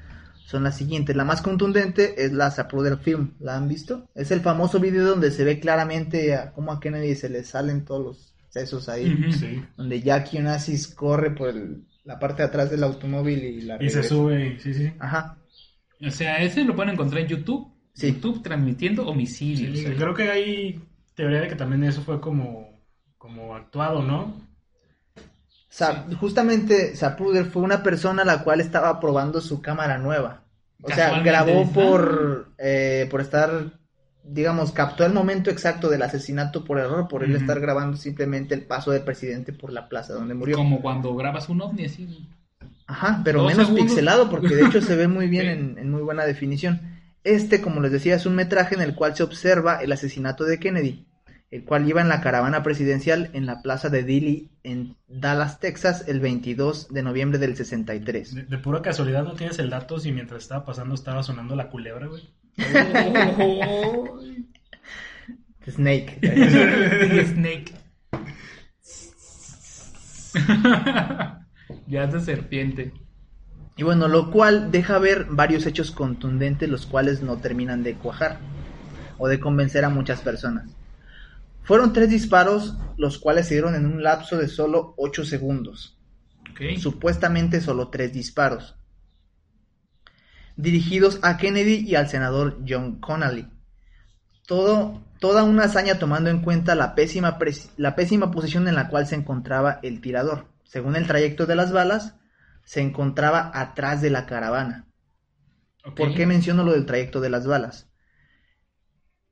[0.47, 1.15] son las siguientes.
[1.15, 3.35] La más contundente es la Zapruder Film.
[3.39, 4.09] ¿La han visto?
[4.15, 7.85] Es el famoso video donde se ve claramente a cómo a Kennedy se le salen
[7.85, 9.33] todos los sesos ahí.
[9.33, 9.63] Sí.
[9.77, 13.91] Donde Jackie Onassis corre por el- la parte de atrás del automóvil y la Y
[13.91, 14.91] se sube, sí, sí.
[14.97, 15.37] Ajá.
[16.03, 17.71] O sea, ese lo pueden encontrar en YouTube.
[17.93, 18.13] Sí.
[18.13, 19.77] YouTube transmitiendo homicidios.
[19.77, 19.95] Sí, eh.
[19.97, 20.81] creo que hay
[21.15, 22.79] teoría de que también eso fue como,
[23.17, 24.33] como actuado, ¿no?
[25.69, 30.41] Sa- Justamente Zapruder fue una persona la cual estaba probando su cámara nueva.
[30.81, 33.71] O sea, grabó por, eh, por estar,
[34.23, 38.65] digamos, captó el momento exacto del asesinato por error, por él estar grabando simplemente el
[38.65, 40.57] paso del presidente por la plaza donde murió.
[40.57, 42.27] Como cuando grabas un ovni así.
[42.85, 43.85] Ajá, pero menos segundos.
[43.85, 46.81] pixelado porque de hecho se ve muy bien en, en muy buena definición.
[47.23, 50.59] Este, como les decía, es un metraje en el cual se observa el asesinato de
[50.59, 51.05] Kennedy,
[51.51, 56.05] el cual iba en la caravana presidencial en la plaza de Dilley en Dallas, Texas,
[56.07, 58.35] el 22 de noviembre del 63.
[58.35, 61.69] De, de pura casualidad no tienes el dato si mientras estaba pasando estaba sonando la
[61.69, 62.29] culebra, güey.
[65.65, 66.19] Snake.
[67.33, 67.73] Snake.
[71.87, 72.91] ya es de serpiente.
[73.75, 78.39] Y bueno, lo cual deja ver varios hechos contundentes los cuales no terminan de cuajar
[79.17, 80.69] o de convencer a muchas personas.
[81.63, 85.97] Fueron tres disparos los cuales se dieron en un lapso de solo 8 segundos.
[86.77, 88.75] Supuestamente solo tres disparos.
[90.55, 93.47] Dirigidos a Kennedy y al senador John Connally.
[94.45, 97.39] Todo, toda una hazaña tomando en cuenta la pésima,
[97.77, 100.45] la pésima posición en la cual se encontraba el tirador.
[100.63, 102.15] Según el trayecto de las balas,
[102.63, 104.87] se encontraba atrás de la caravana.
[105.95, 107.89] ¿Por qué menciono lo del trayecto de las balas?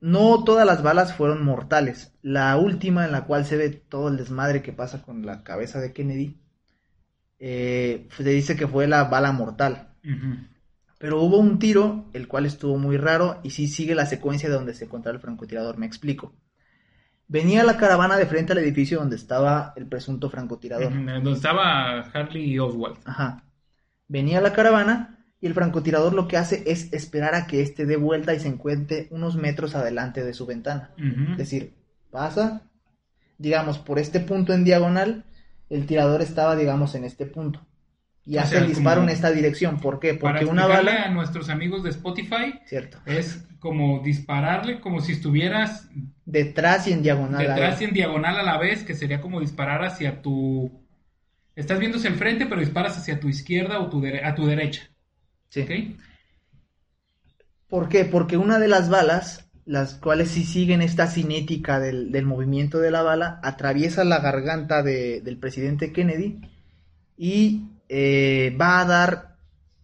[0.02, 2.14] No todas las balas fueron mortales.
[2.22, 5.80] La última en la cual se ve todo el desmadre que pasa con la cabeza
[5.80, 6.42] de Kennedy,
[7.40, 9.96] eh, se dice que fue la bala mortal.
[10.98, 14.56] Pero hubo un tiro, el cual estuvo muy raro, y sí sigue la secuencia de
[14.56, 16.36] donde se encontraba el francotirador, me explico.
[17.32, 20.92] Venía la caravana de frente al edificio donde estaba el presunto francotirador.
[20.92, 22.98] Donde estaba Harley Oswald.
[23.06, 23.46] Ajá.
[24.10, 27.96] Venía la caravana y el francotirador lo que hace es esperar a que éste dé
[27.96, 30.92] vuelta y se encuentre unos metros adelante de su ventana.
[30.98, 31.74] Es decir,
[32.10, 32.64] pasa,
[33.38, 35.24] digamos, por este punto en diagonal,
[35.70, 37.66] el tirador estaba, digamos, en este punto.
[38.26, 39.80] Y O hace sea, el disparo en esta dirección.
[39.80, 40.14] ¿Por qué?
[40.14, 41.06] Para Porque una explicarle bala...
[41.08, 43.00] a nuestros amigos de Spotify, Cierto.
[43.06, 45.88] es como dispararle como si estuvieras
[46.26, 47.46] Detrás y en diagonal.
[47.46, 50.72] detrás y en diagonal a la vez, que sería como disparar hacia tu...
[51.56, 54.46] Estás viendo hacia el frente, pero disparas hacia tu izquierda o tu dere- a tu
[54.46, 54.90] derecha.
[55.50, 55.62] Sí.
[55.62, 55.72] ¿Ok?
[57.68, 58.06] ¿Por qué?
[58.06, 62.92] Porque una de las balas, las cuales sí siguen esta cinética del, del movimiento de
[62.92, 66.40] la bala, atraviesa la garganta de- del presidente Kennedy
[67.18, 69.36] y eh, va a dar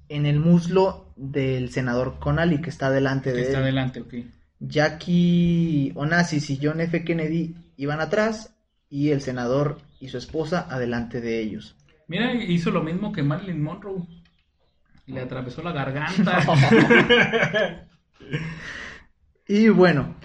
[0.08, 3.64] en el muslo del senador Connally, que está delante Que de está él.
[3.64, 4.14] adelante, ok.
[4.60, 7.04] Jackie Onassis y John F.
[7.04, 8.56] Kennedy iban atrás
[8.90, 11.76] y el senador y su esposa adelante de ellos.
[12.08, 14.04] Mira, hizo lo mismo que Marilyn Monroe.
[15.08, 16.40] Le atravesó la garganta.
[19.48, 20.16] Y bueno,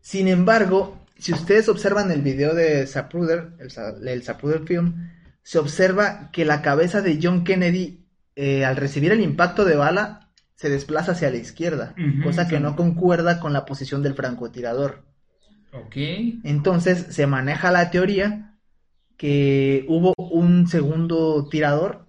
[0.00, 5.10] sin embargo, si ustedes observan el video de Zapruder, el, el Zapruder Film,
[5.46, 8.04] se observa que la cabeza de John Kennedy,
[8.34, 12.62] eh, al recibir el impacto de bala, se desplaza hacia la izquierda, cosa que sí.
[12.62, 15.04] no concuerda con la posición del francotirador.
[15.72, 15.96] ok.
[16.42, 18.58] Entonces se maneja la teoría
[19.16, 22.06] que hubo un segundo tirador,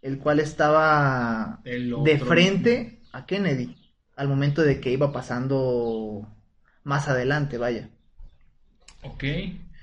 [0.00, 3.76] el cual estaba El de frente a Kennedy
[4.16, 6.26] al momento de que iba pasando
[6.84, 7.90] más adelante, vaya.
[9.02, 9.24] Ok.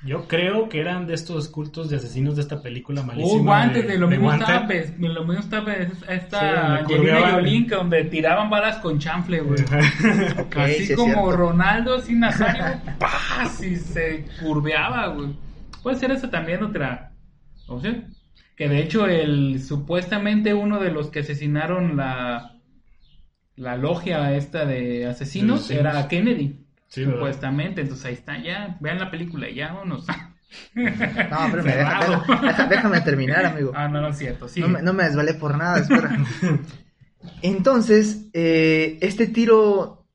[0.05, 3.39] Yo creo que eran de estos cultos de asesinos de esta película malísima.
[3.41, 7.31] Uh, guantes, de lo mismo estaba, de lo mismo estaba Sí, esta curveaban.
[7.35, 9.63] Jolie, que donde tiraban balas con chanfle, güey.
[10.57, 11.31] Así sí como.
[11.31, 13.63] Ronaldo, así Nazario, ¡paz!
[13.63, 15.29] y se curveaba, güey.
[15.81, 17.13] Puede ser esa también otra
[17.67, 18.13] opción.
[18.57, 22.57] Que de hecho, el supuestamente uno de los que asesinaron la,
[23.55, 25.95] la logia esta de asesinos De asesinos.
[25.95, 26.62] era Kennedy.
[26.93, 27.15] Sí, ¿verdad?
[27.15, 30.05] supuestamente, entonces ahí está, ya, vean la película, ya vámonos.
[30.75, 32.23] No, pero me deja- Cerrado.
[32.27, 33.71] deja- deja- déjame terminar, amigo.
[33.73, 34.59] ah, no, no es cierto, sí.
[34.59, 36.15] No me, no me desvalé por nada, espera.
[37.41, 40.05] Entonces, eh, este tiro,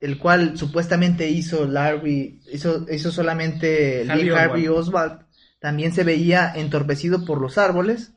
[0.00, 5.06] el cual supuestamente hizo Larry, hizo, hizo solamente Harvey Lee Harvey Oswald.
[5.12, 5.26] Oswald,
[5.60, 8.12] también se veía entorpecido por los árboles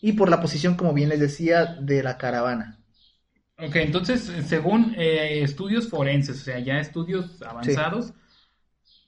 [0.00, 2.77] y por la posición, como bien les decía, de la caravana.
[3.58, 8.12] Ok, entonces, según eh, estudios forenses, o sea, ya estudios avanzados,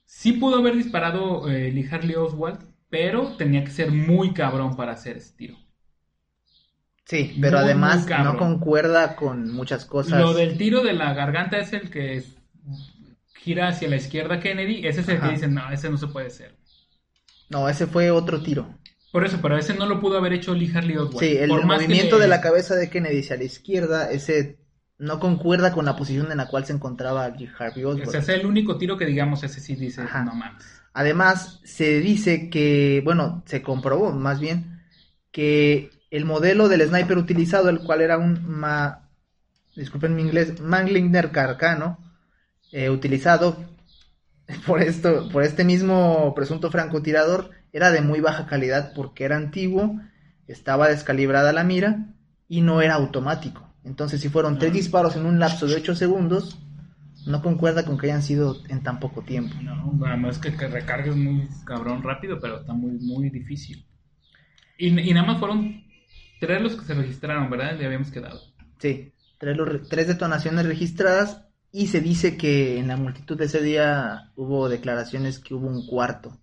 [0.04, 2.58] Sí pudo haber disparado eh, Lee Harley Oswald,
[2.90, 5.56] pero tenía que ser muy cabrón para hacer ese tiro.
[7.04, 10.20] Sí, pero Muy, además muy no concuerda con muchas cosas.
[10.20, 12.24] Lo del tiro de la garganta es el que
[13.34, 14.86] gira hacia la izquierda Kennedy.
[14.86, 15.26] Ese es el Ajá.
[15.28, 16.54] que dicen, no, ese no se puede hacer.
[17.50, 18.78] No, ese fue otro tiro.
[19.12, 21.18] Por eso, pero ese no lo pudo haber hecho Lee Harley Oswald.
[21.18, 24.58] Sí, el Por movimiento le- de la cabeza de Kennedy hacia la izquierda, ese
[24.98, 28.08] no concuerda con la posición en la cual se encontraba Lee Harvey Oswald.
[28.08, 30.24] Ese es el único tiro que digamos, ese sí dice, Ajá.
[30.24, 30.62] no mames.
[30.92, 34.82] Además, se dice que, bueno, se comprobó más bien
[35.32, 39.08] que el modelo del sniper utilizado, el cual era un ma,
[39.76, 41.98] disculpen mi inglés, Manglinger Carcano,
[42.72, 43.56] eh, utilizado
[44.66, 50.00] por esto, por este mismo presunto francotirador, era de muy baja calidad porque era antiguo,
[50.46, 52.06] estaba descalibrada la mira
[52.48, 53.68] y no era automático.
[53.84, 56.58] Entonces, si fueron tres disparos en un lapso de 8 segundos,
[57.26, 59.54] no concuerda con que hayan sido en tan poco tiempo.
[59.62, 63.86] No, además que, que recargues muy cabrón rápido, pero está muy, muy difícil.
[64.76, 65.84] Y, y nada más fueron
[66.40, 67.78] tres los que se registraron, ¿verdad?
[67.78, 68.40] Le habíamos quedado.
[68.78, 69.56] Sí, tres,
[69.88, 75.38] tres detonaciones registradas y se dice que en la multitud de ese día hubo declaraciones
[75.38, 76.37] que hubo un cuarto,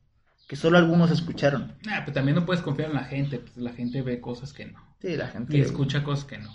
[0.48, 1.76] que solo algunos escucharon.
[1.86, 4.66] Nah, pero también no puedes confiar en la gente, pues la gente ve cosas que
[4.66, 4.80] no.
[5.02, 5.58] Sí, la gente...
[5.58, 6.52] Y escucha cosas que no.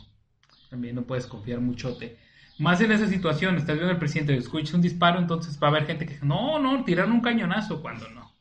[0.71, 2.17] También no puedes confiar muchote.
[2.59, 5.71] Más en esa situación, estás viendo al presidente y escuchas un disparo, entonces va a
[5.71, 8.33] haber gente que dice, no, no, tiraron un cañonazo, cuando no.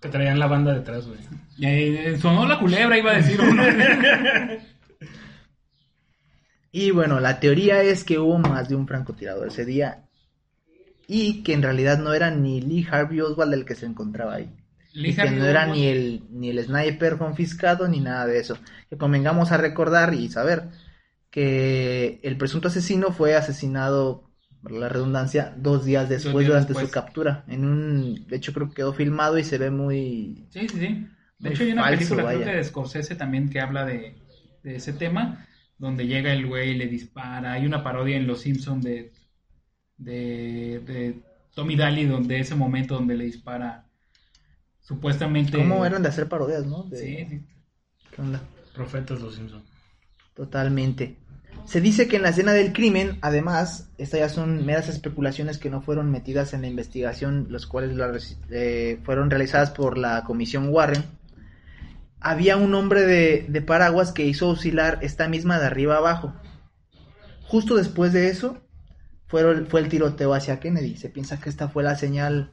[0.00, 1.20] Que traían la banda detrás, güey.
[1.60, 3.62] Eh, sonó la culebra, iba a decir uno.
[6.72, 10.08] Y bueno, la teoría es que hubo más de un francotirador ese día
[11.06, 14.50] y que en realidad no era ni Lee Harvey Oswald el que se encontraba ahí.
[14.94, 18.26] Lee Y que Harvey no era Oswald- ni el, ni el sniper confiscado ni nada
[18.26, 18.56] de eso.
[18.88, 20.68] Que convengamos a recordar y saber
[21.30, 24.30] que el presunto asesino fue asesinado,
[24.62, 26.88] por la redundancia, dos días después días durante después.
[26.88, 27.44] su captura.
[27.48, 30.46] En un, de hecho creo que quedó filmado y se ve muy...
[30.50, 31.06] Sí, sí, sí.
[31.38, 34.14] De hecho, hay una falso, película, creo que de Scorsese también que habla de,
[34.62, 35.46] de ese tema,
[35.82, 37.54] donde llega el güey y le dispara.
[37.54, 39.12] Hay una parodia en Los Simpson de,
[39.98, 41.20] de, de
[41.54, 43.84] Tommy Daly, donde ese momento donde le dispara
[44.80, 45.58] supuestamente...
[45.58, 46.84] ¿Cómo eran de hacer parodias, no?
[46.84, 47.40] De- Sí, sí.
[48.14, 48.40] ¿Qué onda?
[48.74, 49.62] Profetas los Simpson.
[50.34, 51.16] Totalmente.
[51.64, 55.68] Se dice que en la escena del crimen, además, estas ya son meras especulaciones que
[55.68, 58.16] no fueron metidas en la investigación, los cuales la
[58.50, 61.02] eh, fueron realizadas por la comisión Warren.
[62.22, 66.34] Había un hombre de, de paraguas que hizo oscilar esta misma de arriba abajo.
[67.42, 68.62] Justo después de eso,
[69.32, 70.96] fue, fue el tiroteo hacia Kennedy.
[70.96, 72.52] Se piensa que esta fue la señal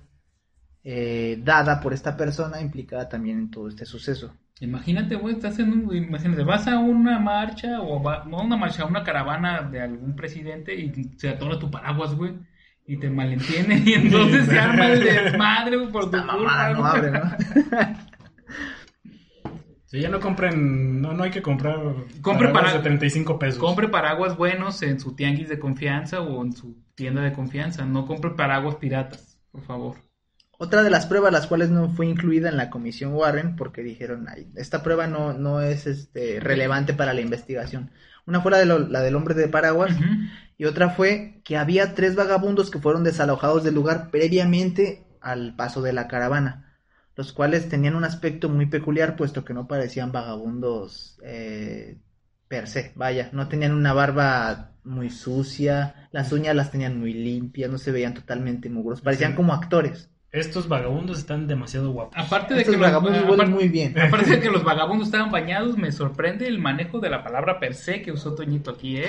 [0.86, 4.34] eh, dada por esta persona implicada también en todo este suceso.
[4.62, 8.84] Imagínate, güey, estás en un, imagínate, vas a una marcha o va, no una marcha,
[8.84, 12.34] a una caravana de algún presidente y se atora tu paraguas, güey,
[12.88, 17.22] y te malentiende y entonces se arma el desmadre güey, por tu culpa, abre, ¿no?
[19.92, 21.78] Si ya no compren, no, no hay que comprar
[22.22, 23.60] Compre paraguas para- de 35 pesos.
[23.60, 28.06] Compre paraguas buenos en su tianguis de confianza o en su tienda de confianza, no
[28.06, 29.96] compre paraguas piratas, por favor.
[30.60, 34.28] Otra de las pruebas las cuales no fue incluida en la comisión Warren porque dijeron,
[34.30, 37.90] "Ay, esta prueba no, no es este, relevante para la investigación.
[38.28, 39.98] Una fue la, de lo- la del hombre de paraguas
[40.58, 45.82] y otra fue que había tres vagabundos que fueron desalojados del lugar previamente al paso
[45.82, 46.69] de la caravana,
[47.20, 51.98] los cuales tenían un aspecto muy peculiar puesto que no parecían vagabundos eh,
[52.48, 57.70] per se, vaya, no tenían una barba muy sucia, las uñas las tenían muy limpias,
[57.70, 59.36] no se veían totalmente mugrosos, parecían Sí.
[59.36, 60.10] como actores.
[60.32, 62.14] Estos vagabundos están demasiado guapos.
[62.18, 64.00] Aparte de Estos que los- vagabundos aparte- muy bien.
[64.00, 67.74] Aparte de que los vagabundos estaban bañados, me sorprende el manejo de la palabra per
[67.74, 69.08] se que usó Toñito aquí, ¿eh?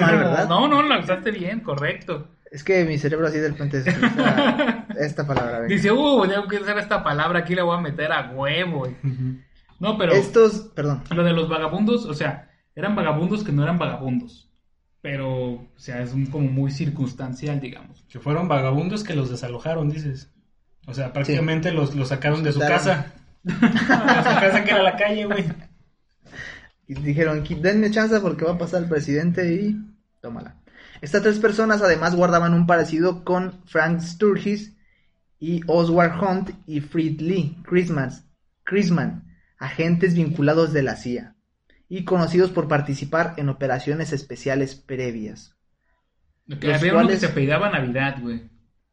[0.00, 0.48] mal, ¿verdad?
[0.48, 2.28] No, no, la usaste bien, correcto.
[2.50, 5.60] Es que mi cerebro así de repente se usa esta palabra.
[5.60, 5.74] venga.
[5.74, 8.88] Dice, uh, tengo que usar esta palabra, aquí la voy a meter a huevo.
[9.78, 13.78] No, pero Estos, perdón, lo de los vagabundos, o sea, eran vagabundos que no eran
[13.78, 14.48] vagabundos.
[15.00, 18.04] Pero, o sea, es un- como muy circunstancial, digamos.
[18.10, 20.30] Que fueron vagabundos que los desalojaron, dices.
[20.86, 23.06] O sea, prácticamente los, los sacaron de su casa.
[23.42, 25.46] De su casa que era la calle, güey.
[26.86, 29.76] y dijeron, "Qui- denme chance porque va a pasar el presidente y
[30.20, 30.56] tómala.
[31.00, 34.76] Estas tres personas además guardaban un parecido con Frank Sturgis
[35.38, 38.26] y Oswald Hunt y Fred Lee Christmas,
[38.64, 39.24] Chrisman,
[39.58, 41.34] agentes vinculados de la CIA
[41.88, 45.56] y conocidos por participar en operaciones especiales previas.
[46.48, 48.50] Que Los había uno que cuales- se apellidaba Navidad, güey.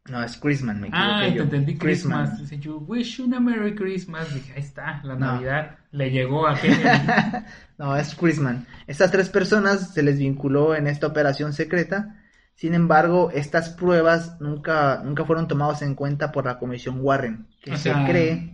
[0.10, 1.44] No, es Chrisman, me equivoqué Ah, te yo.
[1.44, 2.30] entendí Christmas.
[2.30, 2.50] Christmas.
[2.50, 4.34] Dice, you wish you a Merry Christmas.
[4.34, 5.34] Dije, ahí está, la No.
[5.34, 5.78] Navidad.
[5.98, 6.84] Le llegó a Kennedy.
[7.78, 8.66] No, es Chrisman.
[8.88, 12.16] Estas tres personas se les vinculó en esta operación secreta.
[12.56, 17.74] Sin embargo, estas pruebas nunca, nunca fueron tomadas en cuenta por la Comisión Warren, que
[17.74, 18.54] O se sea- cree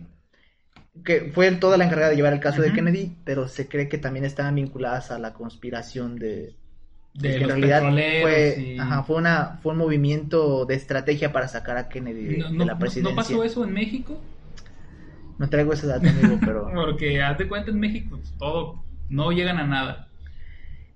[1.04, 2.72] que fue toda la encargada de llevar el caso de.
[2.72, 6.54] Kennedy, pero se cree que también estaban vinculadas a la conspiración de,
[7.14, 7.80] De que en realidad
[8.22, 12.38] fue, y- ajá, fue una fue un movimiento de estrategia para sacar a Kennedy de,
[12.38, 13.10] No, de la presidencia.
[13.10, 14.20] ¿No pasó eso en México?
[15.38, 19.32] No traigo ese dato, amigo, pero Porque haz de cuenta en México pues, todo no
[19.32, 20.08] llegan a nada.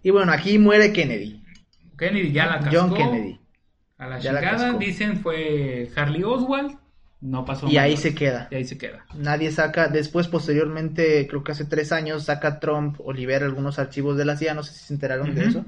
[0.02, 1.42] y bueno, aquí muere Kennedy,
[1.96, 2.80] Kennedy ya la cascó.
[2.80, 3.40] John Kennedy,
[3.98, 4.78] A la Ya la cascó.
[4.78, 6.76] dicen fue Harley Oswald.
[7.20, 8.00] No pasó y ahí más.
[8.02, 8.46] se queda.
[8.52, 9.04] Y ahí se queda.
[9.16, 14.16] Nadie saca, después posteriormente, creo que hace tres años, saca Trump o libera algunos archivos
[14.16, 15.64] de la CIA, no sé si se enteraron de eso.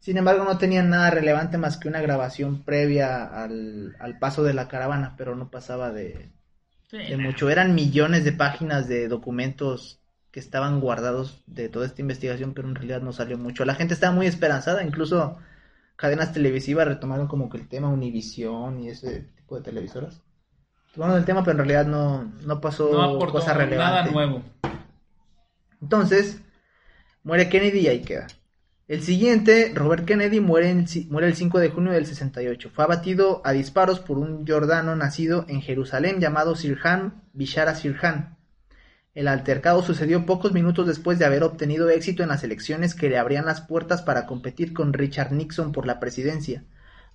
[0.00, 4.54] Sin embargo, no tenían nada relevante más que una grabación previa al, al paso de
[4.54, 6.30] la caravana, pero no pasaba de,
[6.90, 7.48] Sí, de mucho.
[7.48, 10.00] Eran millones de páginas de documentos
[10.32, 13.64] que estaban guardados de toda esta investigación, pero en realidad no salió mucho.
[13.64, 15.38] La gente estaba muy esperanzada, incluso
[15.94, 20.20] cadenas televisivas retomaron como que el tema Univisión y ese tipo de televisoras.
[20.92, 24.10] Tomaron el tema, pero en realidad no, no pasó No aportó cosa nada relevante.
[24.10, 24.42] nuevo.
[25.80, 26.42] Entonces,
[27.22, 28.26] muere Kennedy y ahí queda.
[28.90, 32.70] El siguiente, Robert Kennedy, muere, muere el 5 de junio del 68.
[32.74, 38.36] Fue abatido a disparos por un jordano nacido en Jerusalén llamado Sirhan Bishara Sirhan.
[39.14, 43.16] El altercado sucedió pocos minutos después de haber obtenido éxito en las elecciones que le
[43.16, 46.64] abrían las puertas para competir con Richard Nixon por la presidencia,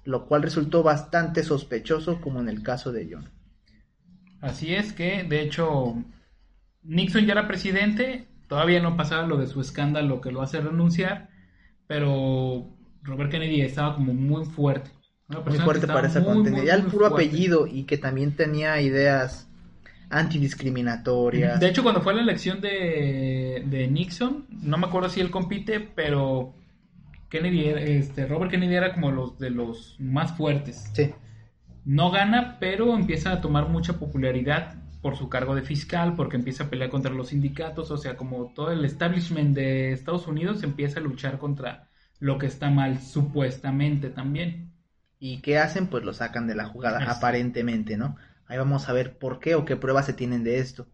[0.06, 3.30] lo cual resultó bastante sospechoso como en el caso de John.
[4.40, 6.02] Así es que, de hecho,
[6.84, 11.35] Nixon ya era presidente, todavía no pasaba lo de su escándalo que lo hace renunciar,
[11.88, 12.68] pero
[13.04, 14.92] Robert Kennedy estaba como muy fuerte.
[15.28, 17.28] Muy fuerte para esa muy, Ya el puro fuerte.
[17.28, 19.50] apellido y que también tenía ideas
[20.10, 21.60] antidiscriminatorias.
[21.60, 25.80] De hecho, cuando fue la elección de, de Nixon, no me acuerdo si él compite,
[25.80, 26.54] pero
[27.30, 30.92] Kennedy, este, Robert Kennedy era como los de los más fuertes.
[30.94, 31.12] Sí.
[31.86, 34.76] No gana, pero empieza a tomar mucha popularidad
[35.06, 38.52] por su cargo de fiscal, porque empieza a pelear contra los sindicatos, o sea, como
[38.56, 41.90] todo el establishment de Estados Unidos empieza a luchar contra
[42.20, 44.72] lo que está mal, supuestamente también.
[45.20, 45.86] ¿Y qué hacen?
[45.86, 47.20] Pues lo sacan de la jugada, Así.
[47.20, 48.16] aparentemente, ¿no?
[48.48, 50.88] Ahí vamos a ver por qué o qué pruebas se tienen de esto.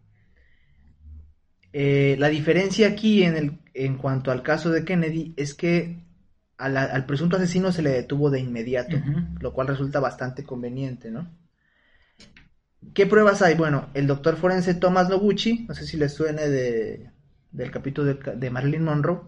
[1.72, 6.04] Eh, la diferencia aquí en, el, en cuanto al caso de Kennedy es que
[6.58, 8.98] la- al presunto asesino se le detuvo de inmediato,
[9.40, 11.30] lo cual resulta bastante conveniente, ¿no?
[12.94, 13.54] ¿Qué pruebas hay?
[13.54, 17.10] Bueno, el doctor forense Thomas Noguchi, no sé si les suene de,
[17.50, 19.20] del capítulo de, de Marilyn Monroe,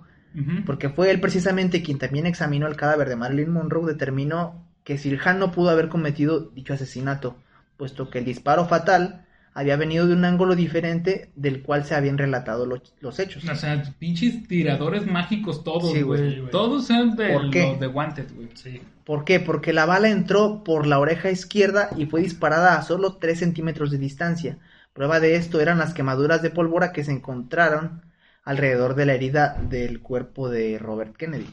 [0.66, 5.38] porque fue él precisamente quien también examinó el cadáver de Marilyn Monroe, determinó que Sirhan
[5.38, 7.36] no pudo haber cometido dicho asesinato,
[7.76, 9.23] puesto que el disparo fatal
[9.54, 13.48] había venido de un ángulo diferente del cual se habían relatado lo- los hechos.
[13.48, 16.50] O sea, pinches tiradores mágicos todos, Sí, güey.
[16.50, 17.62] Todos son de ¿Por qué?
[17.68, 18.48] los de Wanted, güey.
[18.54, 18.82] Sí.
[19.04, 19.38] ¿Por qué?
[19.40, 23.90] Porque la bala entró por la oreja izquierda y fue disparada a solo 3 centímetros
[23.90, 24.58] de distancia.
[24.92, 28.02] Prueba de esto eran las quemaduras de pólvora que se encontraron
[28.44, 31.46] alrededor de la herida del cuerpo de Robert Kennedy.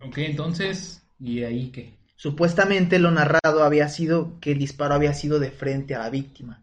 [0.00, 1.94] Ok, entonces, ¿y ahí qué?
[2.16, 6.62] Supuestamente lo narrado había sido que el disparo había sido de frente a la víctima.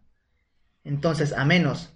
[0.86, 1.92] Entonces, a menos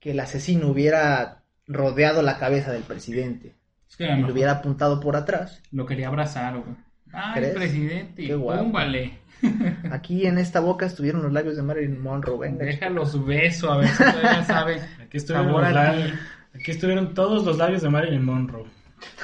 [0.00, 3.54] que el asesino hubiera rodeado la cabeza del presidente
[3.88, 6.76] Es que y lo hubiera apuntado por atrás, lo quería abrazar, güey.
[7.12, 7.54] Ay, ¿Crees?
[7.54, 8.64] presidente, y Qué guapo.
[8.64, 9.18] pum, vale.
[9.92, 12.38] aquí en esta boca estuvieron los labios de Marilyn Monroe.
[12.38, 14.80] Venga, Déjalos beso, a ver si todavía sabe.
[15.00, 16.12] Aquí estuvieron, los labios-
[16.54, 18.66] aquí estuvieron todos los labios de Marilyn Monroe.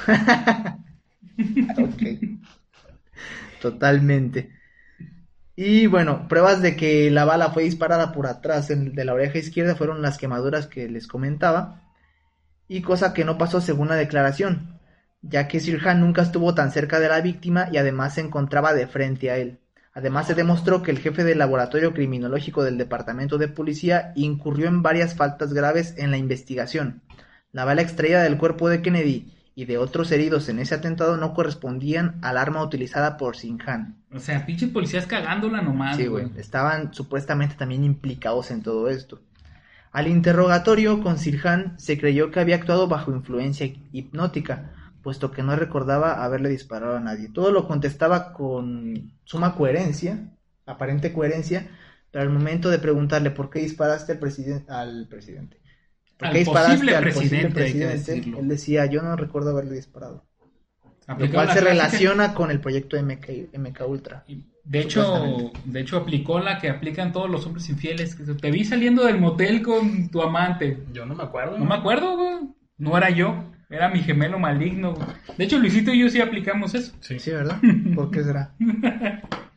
[1.77, 2.01] Ok.
[3.61, 4.49] Totalmente.
[5.55, 9.75] Y bueno, pruebas de que la bala fue disparada por atrás de la oreja izquierda
[9.75, 11.83] fueron las quemaduras que les comentaba.
[12.67, 14.79] Y cosa que no pasó según la declaración,
[15.21, 18.87] ya que Sirhan nunca estuvo tan cerca de la víctima y además se encontraba de
[18.87, 19.59] frente a él.
[19.93, 24.81] Además se demostró que el jefe del laboratorio criminológico del departamento de policía incurrió en
[24.81, 27.01] varias faltas graves en la investigación.
[27.51, 31.33] La bala extraída del cuerpo de Kennedy y de otros heridos en ese atentado no
[31.33, 33.97] correspondían al arma utilizada por Sinhan.
[34.13, 36.31] O sea, pinches policías cagándola nomás, Sí, güey.
[36.37, 39.21] Estaban supuestamente también implicados en todo esto.
[39.91, 44.71] Al interrogatorio con Sirhan se creyó que había actuado bajo influencia hipnótica,
[45.03, 47.27] puesto que no recordaba haberle disparado a nadie.
[47.27, 50.29] Todo lo contestaba con suma coherencia,
[50.65, 51.67] aparente coherencia,
[52.09, 55.57] pero al momento de preguntarle por qué disparaste al, presiden- al presidente,
[56.21, 59.15] por Al qué disparaste posible al presidente, posible hay que presidente, él decía, yo no
[59.15, 60.23] recuerdo haberle disparado.
[61.07, 64.23] Lo cual se relaciona con el proyecto MK, MK Ultra.
[64.63, 68.15] De hecho, de hecho aplicó la que aplican todos los hombres infieles.
[68.15, 70.83] Que te vi saliendo del motel con tu amante.
[70.93, 71.57] Yo no me acuerdo.
[71.57, 72.35] No me acuerdo, güey.
[72.77, 73.43] No era yo.
[73.69, 74.93] Era mi gemelo maligno.
[74.93, 75.07] güey.
[75.37, 76.93] De hecho, Luisito y yo sí aplicamos eso.
[76.99, 77.19] Sí.
[77.19, 77.59] Sí, ¿verdad?
[77.95, 78.53] ¿Por qué será?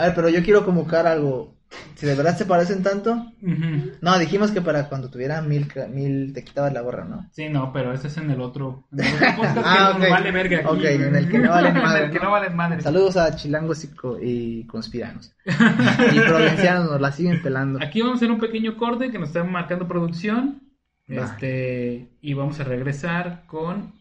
[0.00, 1.54] A ver, pero yo quiero convocar algo.
[1.94, 3.26] Si de verdad se parecen tanto.
[4.00, 7.28] No, dijimos que para cuando tuviera mil, mil te quitabas la gorra, ¿no?
[7.30, 8.88] Sí, no, pero ese es en el otro.
[8.92, 10.10] en el otro podcast Ah, que nos ok.
[10.10, 12.24] vale verga aquí, Ok, en el que no valen En madre, el que ¿no?
[12.24, 12.80] no valen madre.
[12.80, 15.32] Saludos a chilangos y, co- y conspiranos.
[15.46, 17.78] y provincianos nos la siguen pelando.
[17.80, 20.62] Aquí vamos a hacer un pequeño corte que nos está marcando producción.
[21.08, 21.24] Va.
[21.26, 23.92] Este, y vamos a regresar con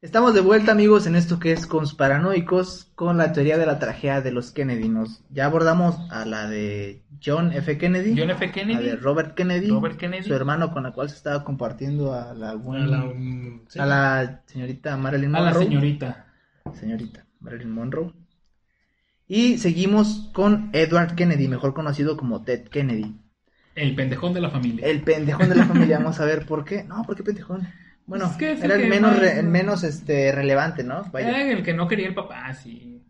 [0.00, 4.20] Estamos de vuelta, amigos, en esto que es Consparanoicos con la teoría de la tragedia
[4.20, 4.88] de los Kennedy.
[4.88, 7.78] Nos, ya abordamos a la de John F.
[7.78, 8.44] Kennedy, John F.
[8.44, 8.84] a Kennedy.
[8.84, 10.22] de Robert Kennedy, Robert Kennedy.
[10.22, 13.78] su hermano con la cual se estaba compartiendo a la, A buena- la, um, sí.
[13.80, 15.64] a la señorita Marilyn A la Monroe.
[15.64, 16.26] señorita.
[16.78, 18.12] señorita Marilyn Monroe.
[19.26, 23.16] Y seguimos con Edward Kennedy, mejor conocido como Ted Kennedy.
[23.74, 24.86] El pendejón de la familia.
[24.86, 26.84] El pendejón de la familia, vamos a ver por qué.
[26.84, 27.66] No, ¿por qué pendejón?
[28.08, 31.04] Bueno, Es que es era el menos, más- re- el menos este, relevante, ¿no?
[31.12, 31.28] Vaya.
[31.28, 33.00] Era el que no quería el papá, sí.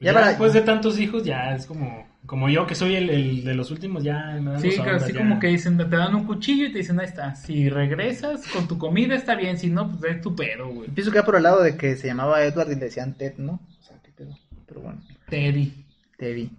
[0.00, 3.10] Ya Ya, para- después de tantos hijos, ya es como, como yo que soy el,
[3.10, 5.18] el de los últimos, ya me dan Sí, hombros, así ya.
[5.18, 7.34] como que dicen, te dan un cuchillo y te dicen, ahí está.
[7.34, 10.88] Si regresas con tu comida está bien, si no, pues es tu pedo, güey.
[10.90, 13.34] Pienso que era por el lado de que se llamaba Edward y le decían Ted,
[13.38, 13.54] ¿no?
[13.80, 14.38] O sea, qué pedo.
[14.66, 15.84] Pero bueno, Teddy.
[16.16, 16.50] Teddy.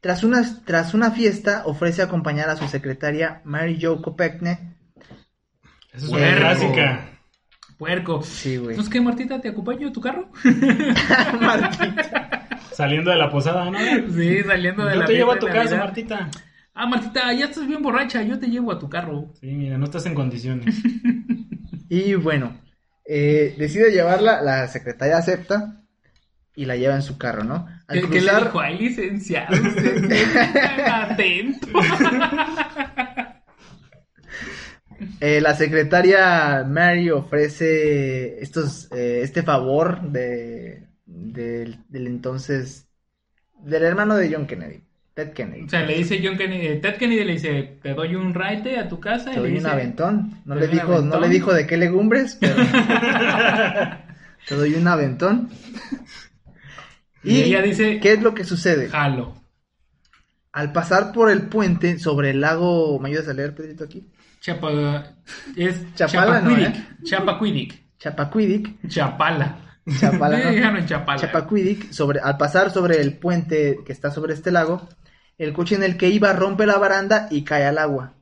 [0.00, 4.75] Tras una, tras una fiesta, ofrece acompañar a su secretaria Mary Jo Kopechne.
[5.96, 6.26] Esa es Puerco.
[6.28, 7.08] una clásica.
[7.78, 8.22] Puerco.
[8.22, 8.70] Sí, güey.
[8.70, 9.40] Entonces, ¿qué, Martita?
[9.40, 10.30] ¿Te acompaño a tu carro?
[11.40, 12.48] Martita.
[12.72, 13.78] Saliendo de la posada, ¿no?
[13.78, 15.76] sí, saliendo de Yo la te llevo a tu casa.
[15.78, 16.28] Martita.
[16.74, 19.32] Ah, Martita, ya estás bien borracha, yo te llevo a tu carro.
[19.40, 20.74] Sí, mira, no estás en condiciones.
[21.88, 22.52] Y bueno,
[23.08, 25.84] eh, decide llevarla, la secretaria acepta
[26.56, 27.64] y la lleva en su carro, ¿no?
[27.86, 28.58] Al ¿Qué, qué le cruzar- dijo?
[28.60, 30.10] Ay, licenciado, usted
[30.92, 31.68] atento.
[35.20, 42.86] Eh, la secretaria Mary ofrece estos, eh, este favor de, del, del entonces,
[43.62, 44.82] del hermano de John Kennedy,
[45.14, 45.64] Ted Kennedy.
[45.64, 48.78] O sea, le dice John Kennedy, eh, Ted Kennedy le dice, te doy un raite
[48.78, 49.30] a tu casa.
[49.30, 50.40] Te y le doy un dice, aventón.
[50.44, 52.56] No le dijo, no le dijo de qué legumbres, pero
[54.48, 55.50] te doy un aventón.
[57.22, 58.88] Y ella dice, ¿qué es lo que sucede?
[58.88, 59.34] jalo.
[60.52, 64.06] Al pasar por el puente sobre el lago, ¿me ayudas a leer, Pedrito, aquí?
[64.40, 65.14] Chapa,
[65.56, 66.76] es Chapala, ¿no, Chapacuidic.
[66.76, 66.96] eh?
[67.04, 67.98] Chapacuidic.
[67.98, 68.88] Chapacuidic.
[68.88, 69.56] Chapala.
[69.98, 70.78] Chapala, ¿no?
[70.78, 71.20] En Chapala.
[71.20, 74.88] Chapacuidic, sobre, al pasar sobre el puente que está sobre este lago,
[75.38, 78.14] el coche en el que iba rompe la baranda y cae al agua.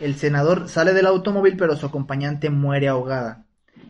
[0.00, 3.44] El senador sale del automóvil, pero su acompañante muere ahogada.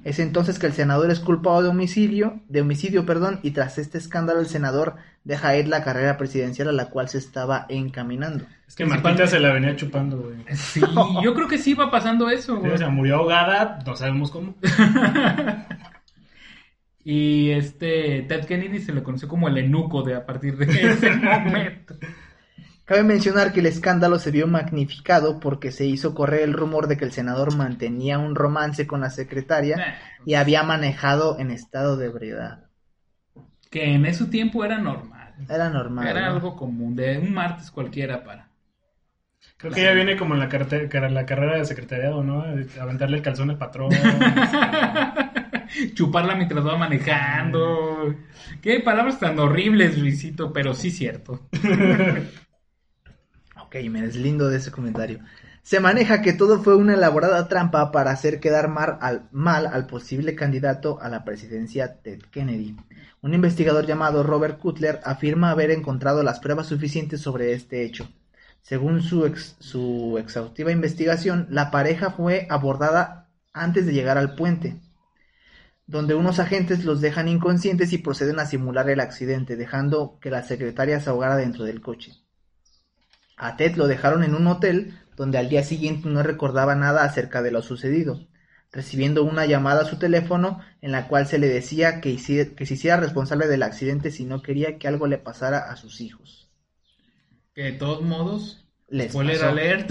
[0.05, 3.99] Es entonces que el senador es culpado de homicidio, de homicidio, perdón, y tras este
[3.99, 4.97] escándalo el senador
[5.29, 8.47] deja ir la carrera presidencial a la cual se estaba encaminando.
[8.67, 10.39] Es que Martita se la venía chupando, güey.
[10.57, 10.81] Sí,
[11.23, 12.73] yo creo que sí va pasando eso, Sí, güey.
[12.73, 14.57] o sea, murió ahogada, no sabemos cómo.
[17.05, 21.11] Y este Ted Kennedy se le conoció como el enuco de a partir de ese
[21.17, 21.95] momento.
[22.85, 26.97] Cabe mencionar que el escándalo se vio magnificado porque se hizo correr el rumor de
[26.99, 32.07] que el senador mantenía un romance con la secretaria y había manejado en estado de
[32.07, 32.65] ebriedad.
[33.71, 35.18] Que en ese tiempo era normal.
[35.49, 36.07] Era normal.
[36.07, 36.37] Era ¿no?
[36.37, 38.49] algo común, de un martes cualquiera para.
[39.57, 42.45] Creo que ya viene como en la, carte- cara- la carrera de secretariado, ¿no?
[42.81, 43.91] Aventarle el calzón al patrón.
[45.95, 48.15] Chuparla mientras va manejando.
[48.63, 51.49] Qué palabras tan horribles, Luisito, pero sí cierto.
[53.63, 55.19] Ok, me deslindo de ese comentario.
[55.69, 60.99] Se maneja que todo fue una elaborada trampa para hacer quedar mal al, posible candidato
[61.03, 62.75] a la presidencia Ted Kennedy.
[63.21, 68.09] Un investigador llamado Robert Cutler afirma haber encontrado las pruebas suficientes sobre este hecho.
[68.63, 74.81] Según su, su exhaustiva investigación, la pareja fue abordada antes de llegar al puente,
[75.87, 80.45] donde unos agentes los dejan inconscientes y proceden a simular el accidente, dejando que la
[80.45, 82.15] secretaria se ahogara dentro del coche.
[83.37, 87.43] A Ted lo dejaron en un hotel donde al día siguiente no recordaba nada acerca
[87.43, 88.25] de lo sucedido,
[88.71, 92.75] recibiendo una llamada a su teléfono en la cual se le decía que, que se
[92.75, 96.49] hiciera responsable del accidente si no quería que algo le pasara a sus hijos.
[97.53, 99.91] Que de todos modos, Les spoiler pasó, alert.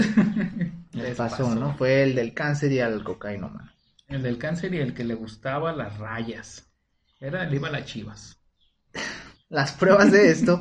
[0.93, 1.75] les pasó, ¿no?
[1.75, 3.69] Fue el del cáncer y al cocainómano.
[4.07, 6.71] El del cáncer y el que le gustaba las rayas.
[7.19, 8.39] Era, le iba a las chivas.
[9.49, 10.59] Las pruebas de esto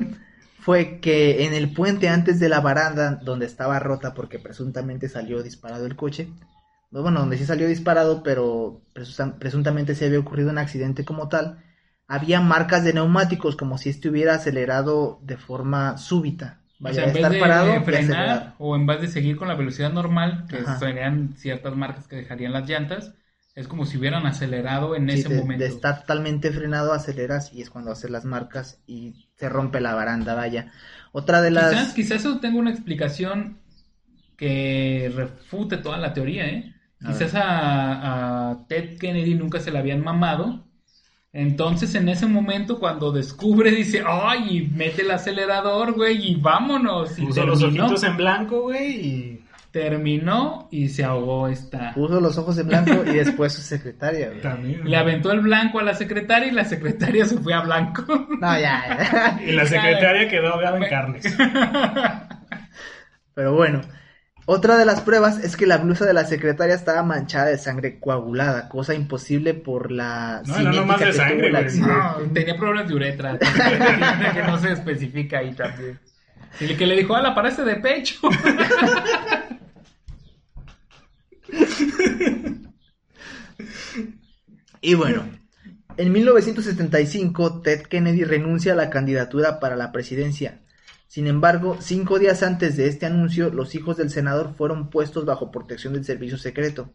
[0.66, 5.42] fue que en el puente antes de la baranda donde estaba rota porque presuntamente salió
[5.42, 6.28] disparado el coche,
[6.90, 11.28] no, bueno, donde sí salió disparado, pero presunta- presuntamente se había ocurrido un accidente como
[11.28, 11.58] tal,
[12.08, 16.60] había marcas de neumáticos como si este hubiera acelerado de forma súbita.
[16.80, 19.36] O Vaya sea, a en vez estar de parado frenar o en vez de seguir
[19.36, 23.14] con la velocidad normal, que serían ciertas marcas que dejarían las llantas,
[23.56, 25.64] es como si hubieran acelerado en Sí, ese de, momento.
[25.64, 29.94] de estar totalmente frenado, aceleras y es cuando haces las marcas y se rompe la
[29.94, 30.70] baranda, vaya.
[31.10, 31.70] Otra de las...
[31.72, 33.58] Quizás, quizás eso tenga una explicación
[34.36, 36.74] que refute toda la teoría, ¿eh?
[37.02, 40.64] A Quizás a, a Ted Kennedy nunca se la habían mamado.
[41.32, 44.58] Entonces, en ese momento, cuando descubre, dice, ¡ay!
[44.58, 47.18] Y mete el acelerador, güey, y vámonos.
[47.18, 49.45] Y Puso los ojitos en blanco, güey, y...
[49.76, 51.92] terminó y se ahogó esta.
[51.92, 54.40] Puso los ojos en blanco y después su secretaria, güey.
[54.40, 54.88] También.
[54.88, 58.02] Le aventó el blanco a la secretaria y la secretaria se fue a blanco.
[58.40, 59.38] No, ya.
[59.44, 61.36] Y la secretaria quedó ahogada en carnes.
[63.34, 63.82] Pero bueno,
[64.46, 68.00] otra de las pruebas es que la blusa de la secretaria estaba manchada de sangre
[68.00, 71.80] coagulada, cosa imposible por la No, no, no más de sangre, güey.
[71.80, 73.38] No, tenía problemas de uretra.
[74.32, 75.98] que no se especifica ahí también.
[76.60, 78.16] Y el que le dijo, ala, parece de pecho.
[84.80, 85.28] Y bueno,
[85.96, 90.60] en 1975 Ted Kennedy renuncia a la candidatura para la presidencia.
[91.08, 95.50] Sin embargo, cinco días antes de este anuncio, los hijos del senador fueron puestos bajo
[95.50, 96.92] protección del servicio secreto,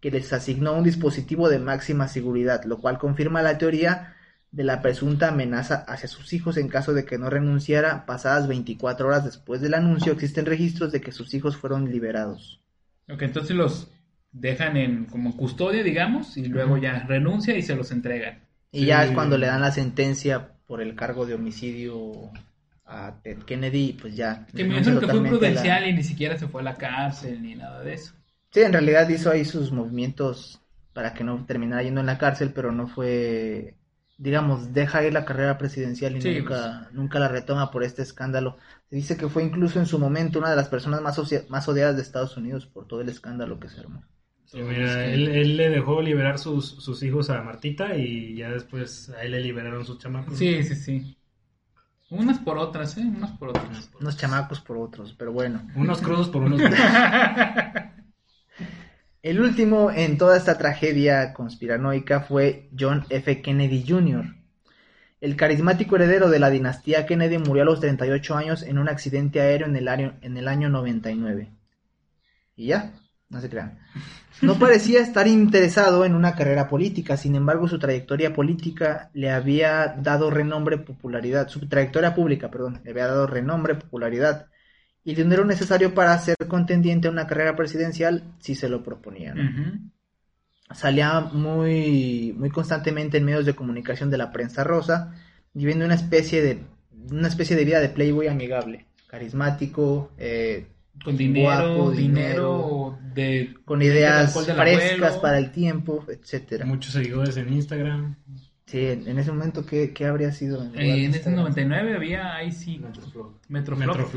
[0.00, 4.16] que les asignó un dispositivo de máxima seguridad, lo cual confirma la teoría
[4.50, 8.06] de la presunta amenaza hacia sus hijos en caso de que no renunciara.
[8.06, 12.60] Pasadas 24 horas después del anuncio, existen registros de que sus hijos fueron liberados.
[13.08, 13.90] ok, entonces los
[14.32, 18.40] dejan en como custodia, digamos, y luego ya renuncia y se los entregan.
[18.70, 22.30] Y ya es cuando le dan la sentencia por el cargo de homicidio
[22.84, 24.46] a Ted Kennedy, pues ya.
[24.54, 27.42] Que me que fue a la- prudencial y ni siquiera se fue a la cárcel
[27.42, 28.12] ni nada de eso.
[28.50, 30.60] Sí, en realidad hizo ahí sus movimientos
[30.94, 33.74] para que no terminara yendo en la cárcel, pero no fue,
[34.16, 38.56] digamos, deja ir la carrera presidencial y Sí, nunca, nunca la retoma por este escándalo.
[38.88, 41.18] Se dice que fue incluso en su momento una de las personas más,
[41.50, 44.02] más odiadas de Estados Unidos por todo el escándalo que se armó.
[44.48, 49.10] Sí, mira, él, él le dejó liberar sus, sus hijos a Martita y ya después
[49.10, 50.38] a él le liberaron sus chamacos.
[50.38, 51.18] Sí, sí, sí.
[52.08, 53.02] Unas por otras, ¿eh?
[53.02, 53.90] Unas por otras.
[54.00, 55.68] Unos chamacos por otros, pero bueno.
[55.76, 56.78] Unos crudos por unos crudos.
[59.22, 63.42] El último en toda esta tragedia conspiranoica fue John F.
[63.42, 64.34] Kennedy Jr.
[65.20, 69.42] El carismático heredero de la dinastía Kennedy murió a los 38 años en un accidente
[69.42, 71.50] aéreo en el año, en el año 99.
[72.56, 72.94] Y ya,
[73.30, 73.78] no se crean.
[74.40, 79.96] No parecía estar interesado en una carrera política, sin embargo su trayectoria política le había
[79.98, 84.46] dado renombre, popularidad, su trayectoria pública, perdón, le había dado renombre, popularidad
[85.04, 89.34] y dinero necesario para ser contendiente a una carrera presidencial si se lo proponía.
[90.70, 95.14] Salía muy, muy constantemente en medios de comunicación de la prensa rosa,
[95.52, 96.62] viviendo una especie de,
[97.10, 100.66] una especie de vida de playboy amigable, carismático, eh,
[101.04, 105.22] Con dinero, guapo, dinero, de con ideas del frescas abuelo.
[105.22, 106.66] para el tiempo, etcétera.
[106.66, 108.16] Muchos seguidores en Instagram.
[108.66, 110.62] Sí, en, ese momento, ¿qué, qué habría sido?
[110.62, 111.40] En, de Eh, en este Instagram?
[111.40, 112.80] 99 había ahí sí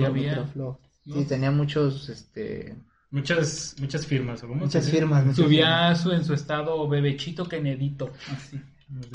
[0.06, 0.36] había.
[0.36, 0.80] Metroflog.
[1.04, 1.26] Sí, ¿no?
[1.26, 2.76] tenía muchos, este,
[3.12, 4.42] Muchas, muchas firmas.
[4.44, 5.26] ¿o cómo muchas firmas.
[5.26, 8.60] muchas Subía su, en su estado bebechito Kenedito, así.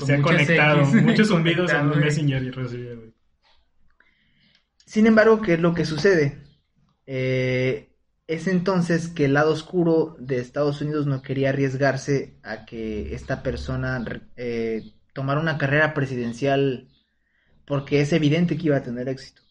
[0.04, 0.82] Se ha Con conectado.
[0.82, 1.02] X.
[1.02, 2.04] Muchos zumbidos en Conectado, güey.
[2.04, 3.12] Messenger y recibía, güey.
[4.84, 6.45] Sin embargo, ¿qué es lo que sucede?
[7.07, 7.88] Eh,
[8.26, 13.42] es entonces que el lado oscuro de Estados Unidos no quería arriesgarse a que esta
[13.42, 14.04] persona
[14.36, 16.88] eh, tomara una carrera presidencial
[17.64, 19.42] porque es evidente que iba a tener éxito.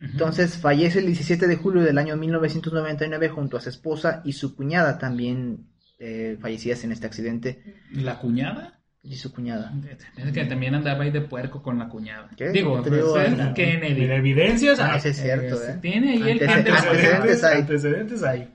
[0.00, 4.54] Entonces fallece el 17 de julio del año 1999 junto a su esposa y su
[4.54, 5.66] cuñada también
[5.98, 7.80] eh, fallecidas en este accidente.
[7.92, 8.77] ¿La cuñada?
[9.10, 9.72] Y su cuñada.
[10.18, 12.28] Es que también andaba ahí de puerco con la cuñada.
[12.36, 12.50] ¿Qué?
[12.50, 14.02] Digo, pues, la- Kennedy.
[14.02, 14.78] Mira, evidencias.
[14.80, 14.98] Ah, hay.
[14.98, 15.78] ese es cierto, Eh, ¿eh?
[15.80, 17.16] Tiene ahí el Antecedentes- antecedente.
[17.16, 17.60] antecedentes hay.
[17.60, 18.54] Antecedentes hay.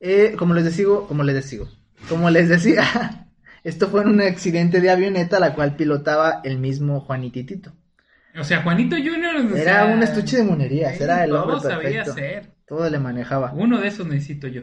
[0.00, 1.60] Eh, como les decía, como les decía,
[2.08, 2.82] como les decía,
[3.64, 7.72] esto fue en un accidente de avioneta la cual pilotaba el mismo Juanititito.
[8.38, 9.36] O sea, Juanito Junior.
[9.56, 12.10] Era sea, un estuche de monerías, era el todo hombre sabía perfecto.
[12.12, 12.50] hacer.
[12.66, 13.52] Todo le manejaba.
[13.54, 14.62] Uno de esos necesito yo.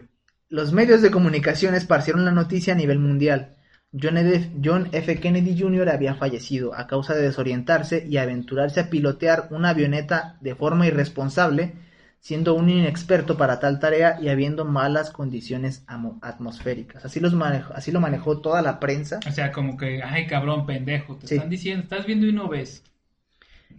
[0.50, 3.56] Los medios de comunicación esparcieron la noticia a nivel mundial.
[3.96, 5.20] John F.
[5.20, 5.90] Kennedy Jr.
[5.90, 11.74] había fallecido a causa de desorientarse y aventurarse a pilotear una avioneta de forma irresponsable,
[12.20, 15.84] siendo un inexperto para tal tarea y habiendo malas condiciones
[16.22, 17.06] atmosféricas.
[17.06, 19.20] Así, los manejó, así lo manejó toda la prensa.
[19.28, 21.18] O sea, como que, ay, cabrón, pendejo.
[21.18, 21.36] Te Sí.
[21.36, 22.84] están diciendo, estás viendo y no ves.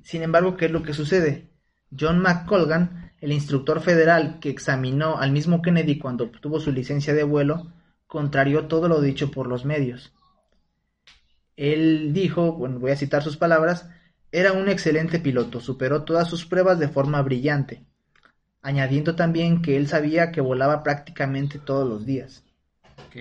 [0.03, 1.49] Sin embargo, ¿qué es lo que sucede?
[1.99, 7.25] John McColgan, el instructor federal que examinó al mismo Kennedy cuando obtuvo su licencia de
[7.25, 7.73] vuelo,
[8.15, 10.13] contrarió todo lo dicho por los medios.
[11.57, 13.91] Él dijo, bueno, voy a citar sus palabras,
[14.31, 17.83] Era un excelente piloto, superó todas sus pruebas de forma brillante,
[18.63, 22.45] añadiendo también que él sabía que volaba prácticamente todos los días.
[23.09, 23.17] Ok.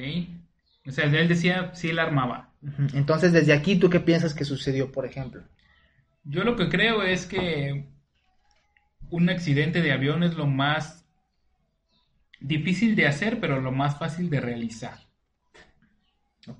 [0.87, 2.51] O sea, él decía, sí, él armaba.
[2.93, 5.41] Entonces, desde aquí, ¿tú qué piensas que sucedió, por ejemplo?
[6.23, 7.85] Yo lo que creo es que
[9.09, 11.02] un accidente de avión es lo más
[12.43, 14.99] difícil de hacer, pero lo más fácil de realizar.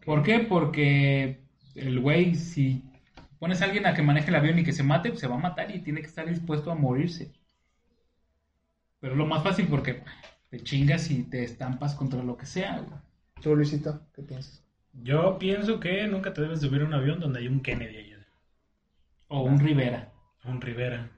[0.05, 0.39] ¿Por qué?
[0.39, 1.41] Porque
[1.75, 2.83] el güey, si
[3.37, 5.35] pones a alguien a que maneje el avión y que se mate, pues se va
[5.35, 7.33] a matar y tiene que estar dispuesto a morirse.
[8.99, 10.01] Pero es lo más fácil porque
[10.49, 12.79] te chingas y te estampas contra lo que sea.
[12.79, 12.99] güey.
[13.41, 14.63] ¿Tú, Luisito, qué piensas?
[14.93, 18.13] Yo pienso que nunca te debes subir a un avión donde hay un Kennedy ahí.
[19.35, 20.13] O un Rivera,
[20.43, 21.09] Un Rivera.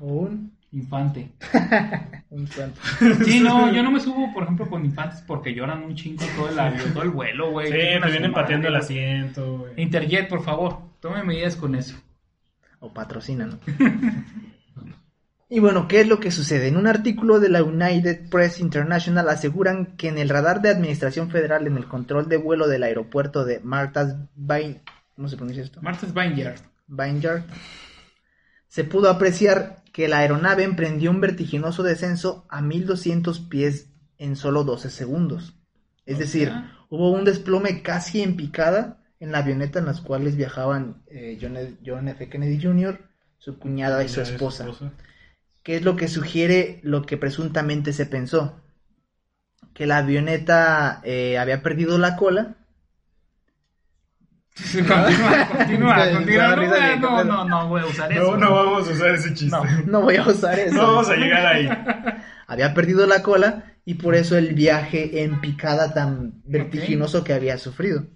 [0.00, 1.32] O un, infante.
[2.30, 2.80] un cuento.
[3.24, 6.48] Sí, no, yo no me subo, por ejemplo, con infantes porque lloran un chingo todo
[6.48, 7.70] el avión, todo el vuelo, güey.
[7.72, 9.58] Sí, su vienen pateando el asiento.
[9.58, 9.72] güey.
[9.76, 11.96] Interjet, por favor, tome medidas con eso.
[12.80, 13.58] o patrocinan.
[15.48, 16.68] y bueno, ¿qué es lo que sucede?
[16.68, 21.30] En un artículo de la United Press International aseguran que en el radar de Administración
[21.30, 24.82] Federal en el control de vuelo del aeropuerto de Martha's Vineyard,
[25.16, 25.80] ¿cómo se pronuncia esto?
[25.82, 26.60] Martha's Vineyard.
[26.86, 27.42] Vineyard,
[28.68, 34.62] se pudo apreciar que la aeronave emprendió un vertiginoso descenso a 1200 pies en solo
[34.62, 35.56] 12 segundos.
[36.06, 36.52] Es decir,
[36.88, 41.56] hubo un desplome casi en picada en la avioneta en las cuales viajaban eh, John,
[41.84, 42.28] John F.
[42.28, 44.68] Kennedy Jr., su cuñada y su esposa.
[45.64, 48.62] ¿Qué es lo que sugiere lo que presuntamente se pensó?
[49.74, 52.57] Que la avioneta eh, había perdido la cola.
[54.58, 56.96] Continúa, continúa, continúa.
[56.96, 58.22] No, no, no, no voy a usar eso.
[58.22, 59.56] No, no vamos a usar ese chiste.
[59.56, 59.64] No.
[59.64, 60.76] No, No voy a usar eso.
[60.76, 61.68] vamos a llegar ahí.
[62.46, 67.58] Había perdido la cola y por eso el viaje en picada tan vertiginoso que había
[67.58, 68.06] sufrido.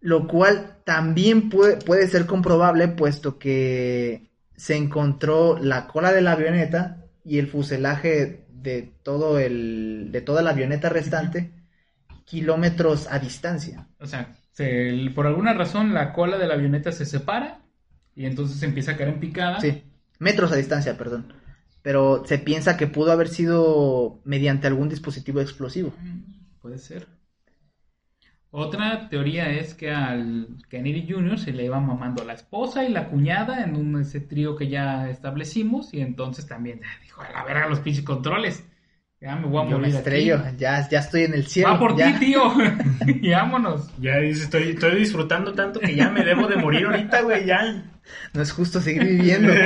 [0.00, 6.32] Lo cual también puede, puede ser comprobable puesto que se encontró la cola de la
[6.32, 11.52] avioneta y el fuselaje de todo el de toda la avioneta restante
[12.24, 13.86] kilómetros a distancia.
[14.00, 17.60] O sea, se- por alguna razón la cola de la avioneta se separa
[18.16, 19.60] y entonces empieza a caer en picada.
[19.60, 19.82] Sí,
[20.18, 21.32] metros a distancia, perdón.
[21.82, 25.92] Pero se piensa que pudo haber sido mediante algún dispositivo explosivo.
[26.00, 26.20] Mm,
[26.62, 27.06] Puede ser.
[28.50, 31.38] Otra teoría es que al Kennedy Jr.
[31.38, 35.10] se le iba mamando la esposa y la cuñada en un ese trío que ya
[35.10, 38.64] establecimos y entonces también ah, dijo a la verga los pinches controles.
[39.20, 40.56] Ya me voy a Yo me morir estrello, aquí.
[40.58, 41.70] ya, ya estoy en el cielo.
[41.70, 42.18] Va por ya.
[42.18, 42.42] ti, tío.
[43.06, 43.88] y vámonos.
[44.00, 47.84] Ya dice, estoy, estoy disfrutando tanto que ya me debo de morir ahorita, güey, ya.
[48.34, 49.52] No es justo seguir viviendo.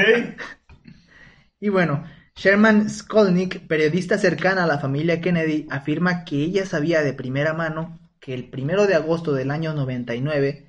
[1.61, 2.05] Y bueno,
[2.37, 7.99] Sherman Skolnick, periodista cercana a la familia Kennedy, afirma que ella sabía de primera mano
[8.21, 10.68] que el primero de agosto del año 99,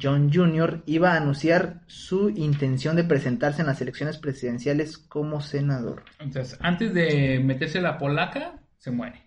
[0.00, 0.82] John Jr.
[0.86, 6.02] iba a anunciar su intención de presentarse en las elecciones presidenciales como senador.
[6.18, 9.20] Entonces, antes de meterse la polaca, se muere.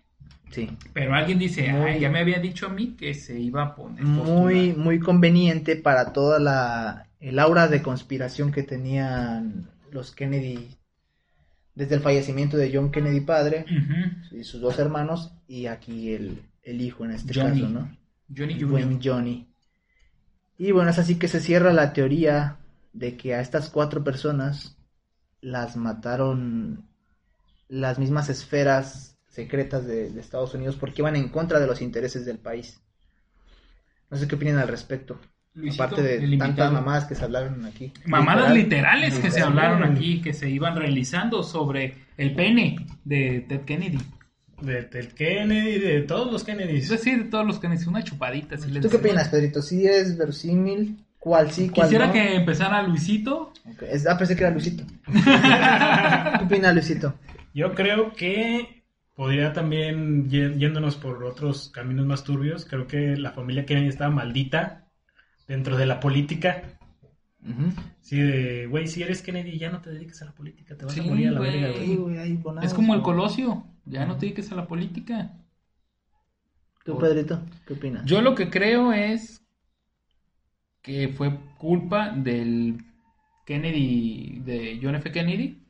[0.50, 0.70] Sí.
[0.92, 3.74] Pero alguien dice, Muy- ay, ya me había dicho a mí que se iba a
[3.74, 4.04] poner.
[4.04, 4.76] muy, postular".
[4.78, 10.68] muy conveniente para toda la el aura de conspiración que tenían los Kennedy
[11.74, 13.64] desde el fallecimiento de John Kennedy padre
[14.30, 17.60] y sus dos hermanos y aquí el, el hijo en este Johnny.
[17.62, 17.96] caso, ¿no?
[18.36, 18.68] Johnny Jr.
[18.68, 19.48] buen Johnny.
[20.58, 22.56] Y bueno, es así que se cierra la teoría
[22.92, 24.76] de que a estas cuatro personas
[25.40, 26.88] las mataron
[27.68, 32.24] las mismas esferas secretas de, de Estados Unidos porque iban en contra de los intereses
[32.24, 32.80] del país.
[34.10, 35.18] No sé qué opinan al respecto.
[35.54, 37.92] Luisito, Aparte de tantas mamadas que se hablaron aquí.
[38.04, 39.00] Mamadas Literal.
[39.00, 43.98] literales que se hablaron aquí, que se iban realizando sobre el pene de Ted Kennedy.
[44.60, 46.88] De Ted Kennedy, de todos los Kennedys.
[46.88, 48.56] decir, de todos los Kennedy, una chupadita.
[48.56, 49.00] si les ¿Tú qué decimos.
[49.10, 49.62] opinas, Pedrito?
[49.62, 50.96] ¿Sí es verosímil?
[51.18, 52.12] ¿Cuál sí, cuál Quisiera no?
[52.12, 53.52] que empezara Luisito.
[53.64, 54.84] Ok, es- Ah, pensé que era Luisito.
[56.38, 57.14] ¿Qué opina Luisito?
[57.52, 58.84] Yo creo que
[59.14, 64.86] podría también, yéndonos por otros caminos más turbios, creo que la familia Kennedy estaba maldita
[65.48, 66.62] dentro de la política.
[68.00, 70.94] Sí, de, güey, si eres Kennedy ya no te dediques a la política, te vas
[70.94, 72.18] Sí, a morir a la verga, Sí, güey.
[72.62, 73.02] Es como el.
[73.02, 73.64] Colosio.
[73.86, 75.32] Ya no te dediques a la política.
[76.84, 77.40] ¿Tú, Pedrito?
[77.66, 78.04] ¿Qué opinas?
[78.04, 79.44] Yo lo que creo es
[80.82, 82.84] que fue culpa del
[83.44, 85.10] Kennedy, de John F.
[85.10, 85.62] Kennedy.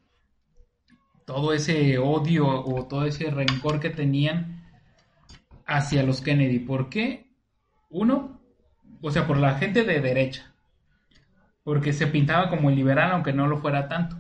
[1.24, 4.62] Todo ese odio o todo ese rencor que tenían
[5.66, 6.58] hacia los Kennedy.
[6.58, 7.30] ¿Por qué?
[7.90, 8.40] Uno,
[9.00, 10.54] o sea, por la gente de derecha.
[11.64, 14.16] Porque se pintaba como liberal, aunque no lo fuera tanto.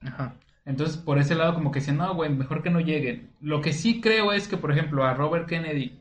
[0.00, 0.36] Ajá.
[0.64, 3.30] Entonces, por ese lado, como que decían, no, güey, mejor que no lleguen.
[3.40, 6.00] Lo que sí creo es que, por ejemplo, a Robert Kennedy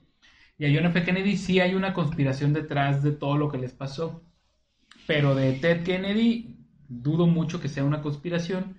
[0.57, 1.03] y a John F.
[1.03, 4.23] Kennedy sí hay una conspiración detrás de todo lo que les pasó.
[5.07, 6.57] Pero de Ted Kennedy,
[6.87, 8.77] dudo mucho que sea una conspiración.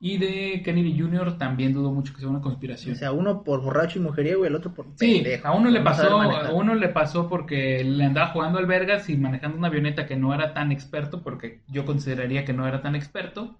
[0.00, 1.38] Y de Kennedy Jr.
[1.38, 2.94] también dudo mucho que sea una conspiración.
[2.94, 5.48] O sea, uno por borracho y mujeriego y el otro por Sí, pendejo.
[5.48, 6.46] a uno le Por no pasó, saber manejar.
[6.46, 10.16] a uno le pasó porque le andaba jugando al Vergas y manejando una avioneta que
[10.16, 13.58] no era tan experto, porque yo consideraría que no era tan experto.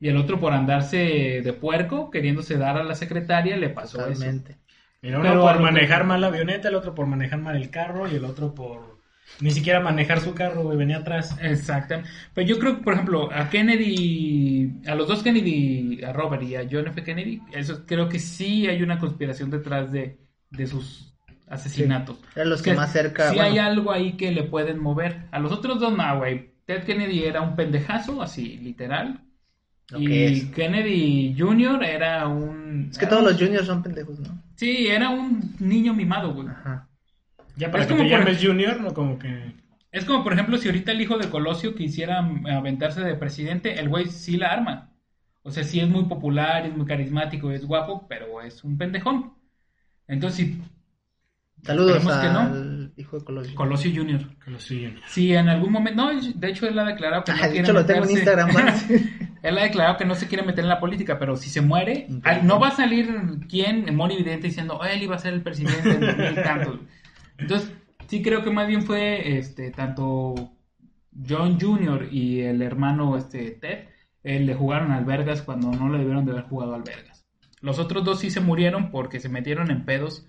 [0.00, 4.14] Y el otro por andarse de puerco, queriéndose dar a la secretaria, le pasó eso.
[4.14, 4.56] Totalmente.
[5.02, 7.70] Mira, uno Pero por que- manejar mal la avioneta, el otro por manejar mal el
[7.70, 8.98] carro y el otro por
[9.38, 11.36] ni siquiera manejar su carro, güey, venía atrás.
[11.40, 11.96] Exacto.
[12.34, 16.56] Pero yo creo que, por ejemplo, a Kennedy, a los dos Kennedy, a Robert y
[16.56, 17.02] a John F.
[17.04, 20.18] Kennedy, eso creo que sí hay una conspiración detrás de,
[20.50, 21.14] de sus
[21.48, 22.18] asesinatos.
[22.34, 23.30] Eran los que más cerca.
[23.30, 25.26] Sí bueno, hay algo ahí que le pueden mover.
[25.30, 26.50] A los otros dos, no, güey.
[26.66, 29.20] Ted Kennedy era un pendejazo, así, literal.
[29.98, 30.46] Y.
[30.50, 31.82] Kennedy Jr.
[31.84, 32.88] era un...
[32.90, 34.42] Es que todos un- los juniors son pendejos, ¿no?
[34.54, 36.48] Sí, era un niño mimado, güey.
[36.48, 36.88] Ajá.
[37.56, 39.52] Ya para Es que como te por- llames Junior, no como que
[39.90, 43.88] Es como, por ejemplo, si ahorita el hijo de Colosio quisiera aventarse de presidente, el
[43.88, 44.92] güey sí la arma.
[45.42, 49.32] O sea, sí es muy popular, es muy carismático, es guapo, pero es un pendejón.
[50.06, 50.62] Entonces, si
[51.62, 52.38] Saludos Esperemos que no.
[52.40, 53.54] al hijo de Colosio.
[53.54, 54.36] Colosio Jr.
[54.42, 54.98] que lo siguen.
[55.08, 56.02] Si en algún momento...
[56.10, 58.48] No, de hecho él ha declarado que no Ah, de hecho lo tengo en Instagram.
[59.42, 62.06] Él ha declarado que no se quiere meter en la política, pero si se muere,
[62.08, 62.42] Increíble.
[62.46, 63.08] no va a salir
[63.48, 66.80] quien, Moni Vidente, diciendo, "Oh, él iba a ser el presidente en 2000 y tantos.
[67.38, 67.72] Entonces,
[68.08, 70.34] sí creo que más bien fue este tanto
[71.28, 72.08] John Jr.
[72.12, 73.88] y el hermano este Ted,
[74.22, 77.26] eh, le jugaron al Vergas cuando no le debieron de haber jugado al Vergas.
[77.62, 80.26] Los otros dos sí se murieron porque se metieron en pedos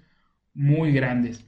[0.54, 1.46] muy grandes.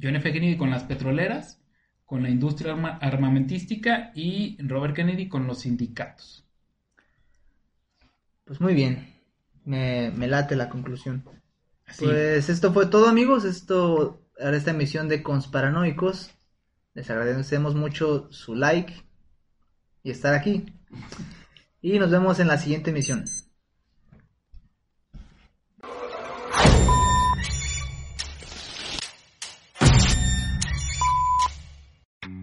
[0.00, 0.32] John F.
[0.32, 1.62] Kennedy con las petroleras,
[2.06, 6.41] con la industria arma- armamentística y Robert Kennedy con los sindicatos.
[8.44, 9.20] Pues muy bien.
[9.64, 11.24] Me, me late la conclusión.
[11.98, 13.44] Pues esto fue todo, amigos.
[13.44, 16.30] Esto era esta emisión de Consparanoicos.
[16.94, 18.94] Les agradecemos mucho su like
[20.02, 20.66] y estar aquí.
[21.80, 23.24] Y nos vemos en la siguiente emisión.